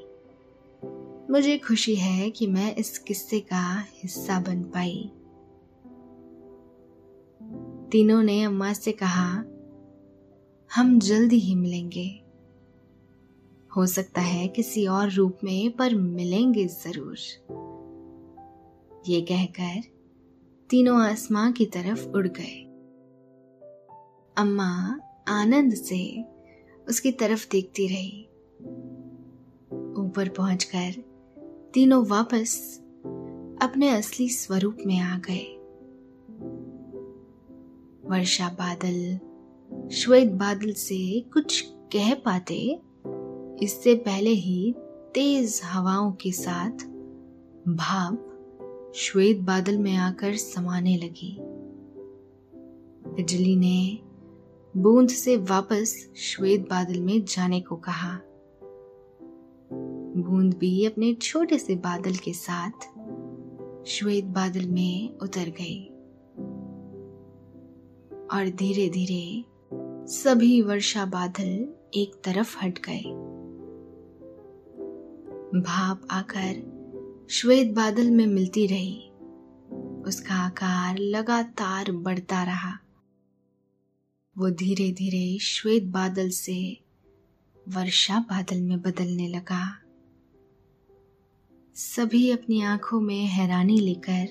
मुझे 1.33 1.59
खुशी 1.59 1.95
है 1.95 2.31
कि 2.31 2.47
मैं 2.47 2.75
इस 2.77 2.99
किस्से 2.99 3.41
का 3.41 3.85
हिस्सा 4.03 4.41
बन 4.41 4.63
पाई। 4.63 5.11
तीनों 7.93 8.23
ने 8.23 8.43
अम्मा 8.43 8.73
से 8.73 8.93
कहा, 8.93 9.45
हम 10.71 10.99
जल्द 10.99 11.33
ही 11.33 11.55
मिलेंगे। 11.55 12.23
हो 13.77 13.87
सकता 13.87 14.21
है 14.21 14.49
किसी 14.49 14.87
और 14.87 15.11
रूप 15.11 15.39
में, 15.45 15.77
पर 15.77 15.95
मिलेंगे 15.95 16.67
ज़रूर। 16.67 17.17
ये 19.09 19.21
कहकर 19.21 20.00
तीनों 20.71 21.01
आसमां 21.01 21.53
की 21.53 21.67
तरफ़ 21.67 22.09
उड़ 22.09 22.29
गए। 22.29 22.65
अम्मा 24.37 25.01
आनंद 25.29 25.75
से 25.75 26.25
उसकी 26.89 27.13
तरफ़ 27.13 27.51
देखती 27.51 27.89
रही। 27.89 28.25
ऊपर 30.03 30.29
पहुंचकर 30.29 30.93
तीनों 31.75 32.07
वापस 32.07 32.79
अपने 33.63 33.89
असली 33.89 34.29
स्वरूप 34.29 34.77
में 34.87 34.99
आ 34.99 35.19
गए। 35.19 35.57
वर्षा 38.09 38.49
बादल, 38.49 39.19
श्वेत 39.89 40.29
बादल 40.29 40.73
से 40.73 41.21
कुछ 41.21 41.65
कह 41.71 42.15
पाते, 42.15 42.81
इससे 43.65 43.95
पहले 43.95 44.31
ही 44.31 44.75
तेज 45.15 45.61
हवाओं 45.65 46.13
के 46.13 46.33
साथ 46.33 46.73
भाप 47.69 48.27
श्वेत 48.95 49.41
बादल 49.41 49.79
में 49.79 49.97
आकर 49.97 50.37
समाने 50.37 50.97
लगी। 50.97 51.37
बिजली 53.15 53.57
ने 53.57 53.99
बूंद 54.77 55.09
से 55.09 55.37
वापस 55.37 56.11
श्वेत 56.17 56.61
बादल 56.61 57.01
में 57.01 57.25
जाने 57.25 57.61
को 57.61 57.77
कहा। 57.77 58.21
बूंद 60.17 60.55
भी 60.55 60.85
अपने 60.85 61.15
छोटे 61.15 61.59
से 61.59 61.75
बादल 61.75 62.13
के 62.15 62.33
साथ 62.33 62.71
श्वेत 63.87 64.25
बादल 64.25 64.67
में 64.67 65.19
उतर 65.19 65.49
गई। 65.49 65.87
और 68.33 68.49
धीरे 68.49 68.89
धीरे 68.89 69.45
सभी 70.13 70.63
वर्षा 70.63 71.05
बादल 71.05 71.75
एक 71.95 72.15
तरफ़ 72.25 72.65
हट 72.65 72.79
गए। 72.79 73.31
भाप 75.61 76.09
आकर 76.11 76.80
श्वेत 77.31 77.73
बादल 77.73 78.11
में 78.11 78.27
मिलती 78.27 78.67
रही। 78.67 79.09
उसका 80.07 80.35
आकार 80.35 80.99
लगातार 80.99 81.93
बढ़ता 81.93 82.43
रहा। 82.43 82.79
वो 84.39 84.51
धीरे 84.51 84.93
धीरे 84.93 85.39
श्वेत 85.39 85.83
बादल 85.83 86.31
से 86.31 86.81
वर्षा 87.69 88.19
बादल 88.19 88.61
में 88.61 88.83
बदलने 88.83 89.29
लगा। 89.29 89.83
सभी 91.75 92.31
अपनी 92.31 92.63
आँखों 92.63 93.01
में 93.01 93.27
हैरानी 93.27 93.79
लेकर 93.79 94.29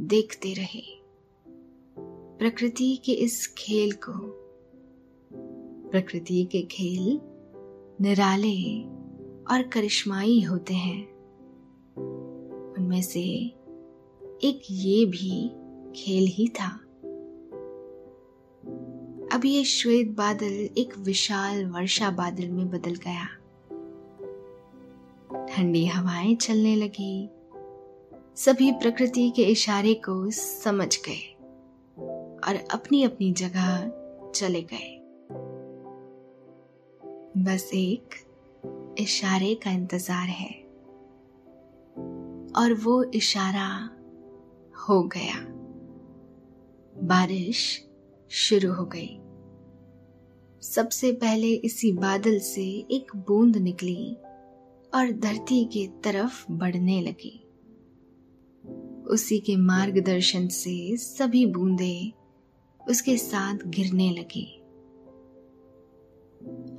देखते 0.00 0.52
रहे। 0.52 0.82
प्रकृति 2.38 3.00
के 3.04 3.12
इस 3.12 3.54
खेल 3.58 3.92
को, 3.92 4.12
प्रकृति 5.90 6.44
के 6.44 6.62
खेल 6.62 7.20
निराले 8.00 8.82
और 9.54 9.62
करिश्माई 9.62 10.40
होते 10.40 10.74
हैं। 10.74 11.15
उनमें 11.98 13.02
से 13.02 13.20
एक 14.44 14.62
ये 14.70 15.06
भी 15.06 15.48
खेल 15.96 16.26
ही 16.26 16.48
था। 16.48 16.80
अब 19.32 19.44
ये 19.44 19.64
श्वेत 19.64 20.08
बादल 20.08 20.68
एक 20.78 20.98
विशाल 20.98 21.66
वर्षा 21.66 22.10
बादल 22.10 22.48
में 22.48 22.70
बदल 22.70 22.94
गया। 22.94 23.26
ठंडी 25.46 25.86
हवाएँ 25.86 26.34
चलने 26.34 26.76
लगी। 26.76 27.30
सभी 28.36 28.72
प्रकृति 28.72 29.30
के 29.30 29.42
इशारे 29.42 29.94
को 29.94 30.30
समझ 30.30 30.98
गए 30.98 31.34
और 32.48 32.64
अपनी 32.70 33.02
अपनी 33.02 33.32
जगह 33.32 33.92
चले 34.34 34.62
गए। 34.62 34.92
बस 37.44 37.70
एक 37.74 38.14
इशारे 38.98 39.54
का 39.54 39.70
इंतज़ार 39.70 40.28
है। 40.28 40.65
और 42.56 42.74
वो 42.74 43.04
इशारा 43.04 43.90
हो 44.88 45.02
गया। 45.02 45.44
बारिश 47.02 47.88
शुरू 48.30 48.72
हो 48.72 48.84
गई। 48.84 49.20
सबसे 50.60 51.12
पहले 51.12 51.52
इसी 51.52 51.92
बादल 51.92 52.38
से 52.38 52.64
एक 52.90 53.16
बूंद 53.16 53.56
निकली 53.56 54.16
और 54.94 55.12
धरती 55.12 55.64
की 55.64 55.86
तरफ़ 55.86 56.52
बढ़ने 56.52 57.00
लगी। 57.00 57.42
उसी 59.04 59.38
के 59.38 59.56
मार्गदर्शन 59.56 60.48
से 60.48 60.96
सभी 60.96 61.46
बूंदे 61.46 62.12
उसके 62.88 63.16
साथ 63.16 63.58
गिरने 63.66 64.10
लगी। 64.10 64.58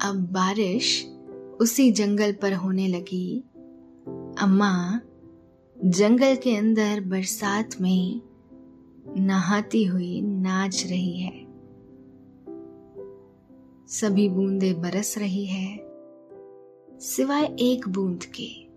अब 0.02 0.30
बारिश 0.32 1.08
उसी 1.62 1.92
जंगल 1.92 2.34
पर 2.34 2.54
होने 2.54 2.88
लगी। 2.88 3.44
अम्मा 4.40 5.02
जंगल 5.86 6.36
के 6.36 6.56
अंदर 6.56 7.02
बरसात 7.02 7.70
में 7.82 8.22
नहाती 9.18 9.84
हुई 9.84 10.22
नाच 10.22 10.86
रही 10.88 11.20
है। 11.20 11.48
सभी 13.88 14.30
बूंदे 14.30 14.74
बरस 14.74 15.18
रही 15.18 15.46
है, 15.46 15.80
सिवाय 17.00 17.56
एक 17.60 17.90
बूंद 17.90 18.24
के। 18.24 18.68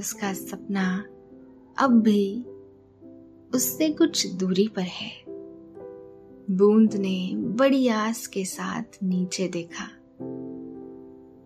उसका 0.00 0.32
सपना 0.32 1.04
अब 1.78 2.02
भी 2.02 2.44
उससे 3.54 3.90
कुछ 3.90 4.26
दूरी 4.26 4.68
पर 4.68 4.82
है। 4.82 5.24
बूंद 6.50 6.94
ने 6.94 7.32
बड़ी 7.34 7.88
आस 7.88 8.26
के 8.26 8.44
साथ 8.44 8.84
नीचे 9.02 9.48
देखा। 9.48 9.88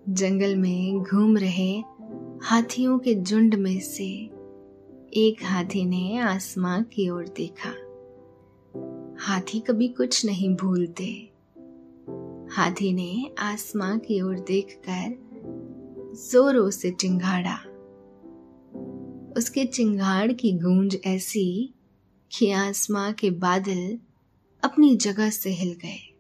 जंगल 0.08 0.56
में 0.56 1.02
घूम 1.02 1.36
रहे 1.36 1.97
हाथियों 2.42 2.98
के 2.98 3.14
झुंड 3.14 3.54
में 3.54 3.80
से 3.80 4.08
एक 5.14 5.36
हाथी 5.42 5.84
ने 5.84 6.18
आसमां 6.18 6.82
की 6.82 7.08
ओर 7.08 7.34
देखा। 7.40 7.70
हाथी 9.24 9.60
कभी 9.60 9.88
कुछ 9.88 10.26
नहीं 10.26 10.56
भूलते। 10.56 11.32
हाथी 12.54 12.92
ने 12.92 13.30
आसमां 13.38 13.98
की 13.98 14.20
ओर 14.20 14.38
देखकर 14.38 15.28
जोरों 16.32 16.70
से 16.70 16.90
चिंगाड़ा। 16.90 17.56
उसके 19.36 19.64
चिंगाड़ 19.64 20.32
की 20.32 20.52
गूंज 20.52 20.98
ऐसी 21.04 21.74
कि 22.38 22.50
आसमां 22.50 23.12
के 23.12 23.30
बादल 23.30 23.98
अपनी 24.64 24.96
जगह 24.96 25.30
से 25.30 25.50
हिल 25.50 25.72
गए। 25.72 26.16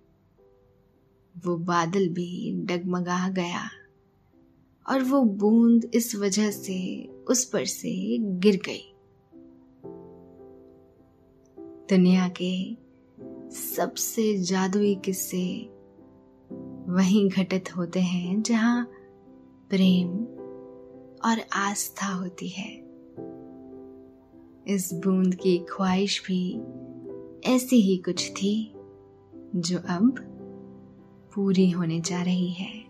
वो 1.46 1.56
बादल 1.56 2.08
भी 2.08 2.52
डगमगा 2.64 3.28
गया। 3.28 3.70
और 4.88 5.02
वो 5.02 5.22
बूंद 5.22 5.90
इस 5.94 6.16
वजह 6.16 6.50
से, 6.50 7.04
उस 7.28 7.44
पर 7.44 7.64
से 7.64 8.18
गिर 8.18 8.56
गई। 8.56 8.94
दुनिया 11.90 12.28
के 12.28 12.76
सबसे 13.50 14.38
जादुई 14.38 14.94
किस्से 14.94 15.70
वहीं 16.92 17.28
घटित 17.28 17.76
होते 17.76 18.00
हैं 18.00 18.42
जहाँ 18.42 18.84
प्रेम 19.70 20.08
और 21.24 21.36
आस्था 21.52 22.06
होती 22.06 22.48
है। 22.48 22.88
इस 24.74 24.90
बूंद 24.94 25.34
की 25.34 25.58
ख्वाहिश 25.58 26.22
भी 26.26 26.62
ऐसी 27.44 27.76
ही 27.76 27.96
कुछ 27.96 28.30
थी, 28.30 28.72
जो 29.56 29.78
अब 29.78 30.14
पूरी 31.34 31.70
होने 31.70 32.00
जा 32.00 32.22
रही 32.22 32.52
है। 32.52 32.87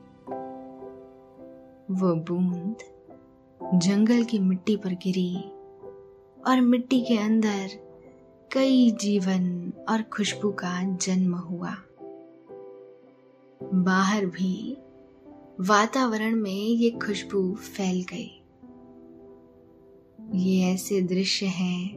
वो 1.90 2.14
बूंद 2.14 2.76
जंगल 3.74 4.24
की 4.24 4.38
मिट्टी 4.38 4.76
पर 4.76 4.92
गिरी 4.92 5.36
और 6.46 6.60
मिट्टी 6.60 7.00
के 7.00 7.18
अंदर 7.18 7.68
कई 8.52 8.90
जीवन 8.90 9.72
और 9.88 10.02
खुशबू 10.02 10.50
का 10.50 10.96
जन्म 10.96 11.34
हुआ। 11.34 11.76
बाहर 13.74 14.26
भी 14.26 14.76
वातावरण 15.60 16.36
में 16.36 16.52
ये 16.52 16.90
खुशबू 16.90 17.54
फैल 17.54 18.04
गई। 18.12 18.42
ये 20.34 20.74
ऐसे 20.74 21.02
दृश्य 21.02 21.46
हैं 21.46 21.90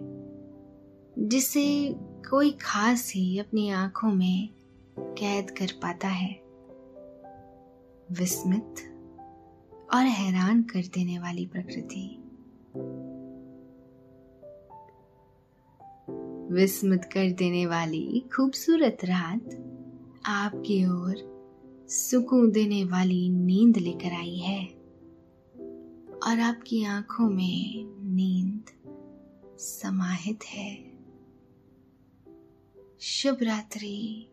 जिसे 1.20 1.96
कोई 2.30 2.52
खास 2.52 3.12
ही 3.16 3.40
अपनी 3.40 3.70
आँखों 3.70 4.12
में 4.12 4.50
कैद 5.00 5.52
कर 5.52 5.72
पाता 5.82 6.08
है। 6.08 6.42
विस्मित 8.12 8.91
और 9.94 10.04
हैरान 10.04 10.64
कर 10.64 10.82
देने 10.82 11.20
वाली 11.20 11.46
प्रकृति। 11.46 12.18
विस्मित 16.54 17.06
कर 17.06 17.32
देने 17.32 17.66
वाली 17.66 18.24
खूबसूरत 18.36 18.98
रात 19.04 19.68
आपकी 20.26 20.86
ओर 20.86 21.32
सुकून 21.90 22.52
देने 22.52 22.84
वाली 22.84 23.30
नींद 23.30 23.78
लेकर 23.78 24.14
आई 24.14 24.36
है। 24.36 24.66
और 26.28 26.40
आपकी 26.40 26.84
आँखों 26.84 27.30
में 27.30 27.86
नींद 28.16 28.62
समाहित 29.60 30.40
है। 30.46 30.92
शुभ 33.00 33.38
रात्रि। 33.42 34.31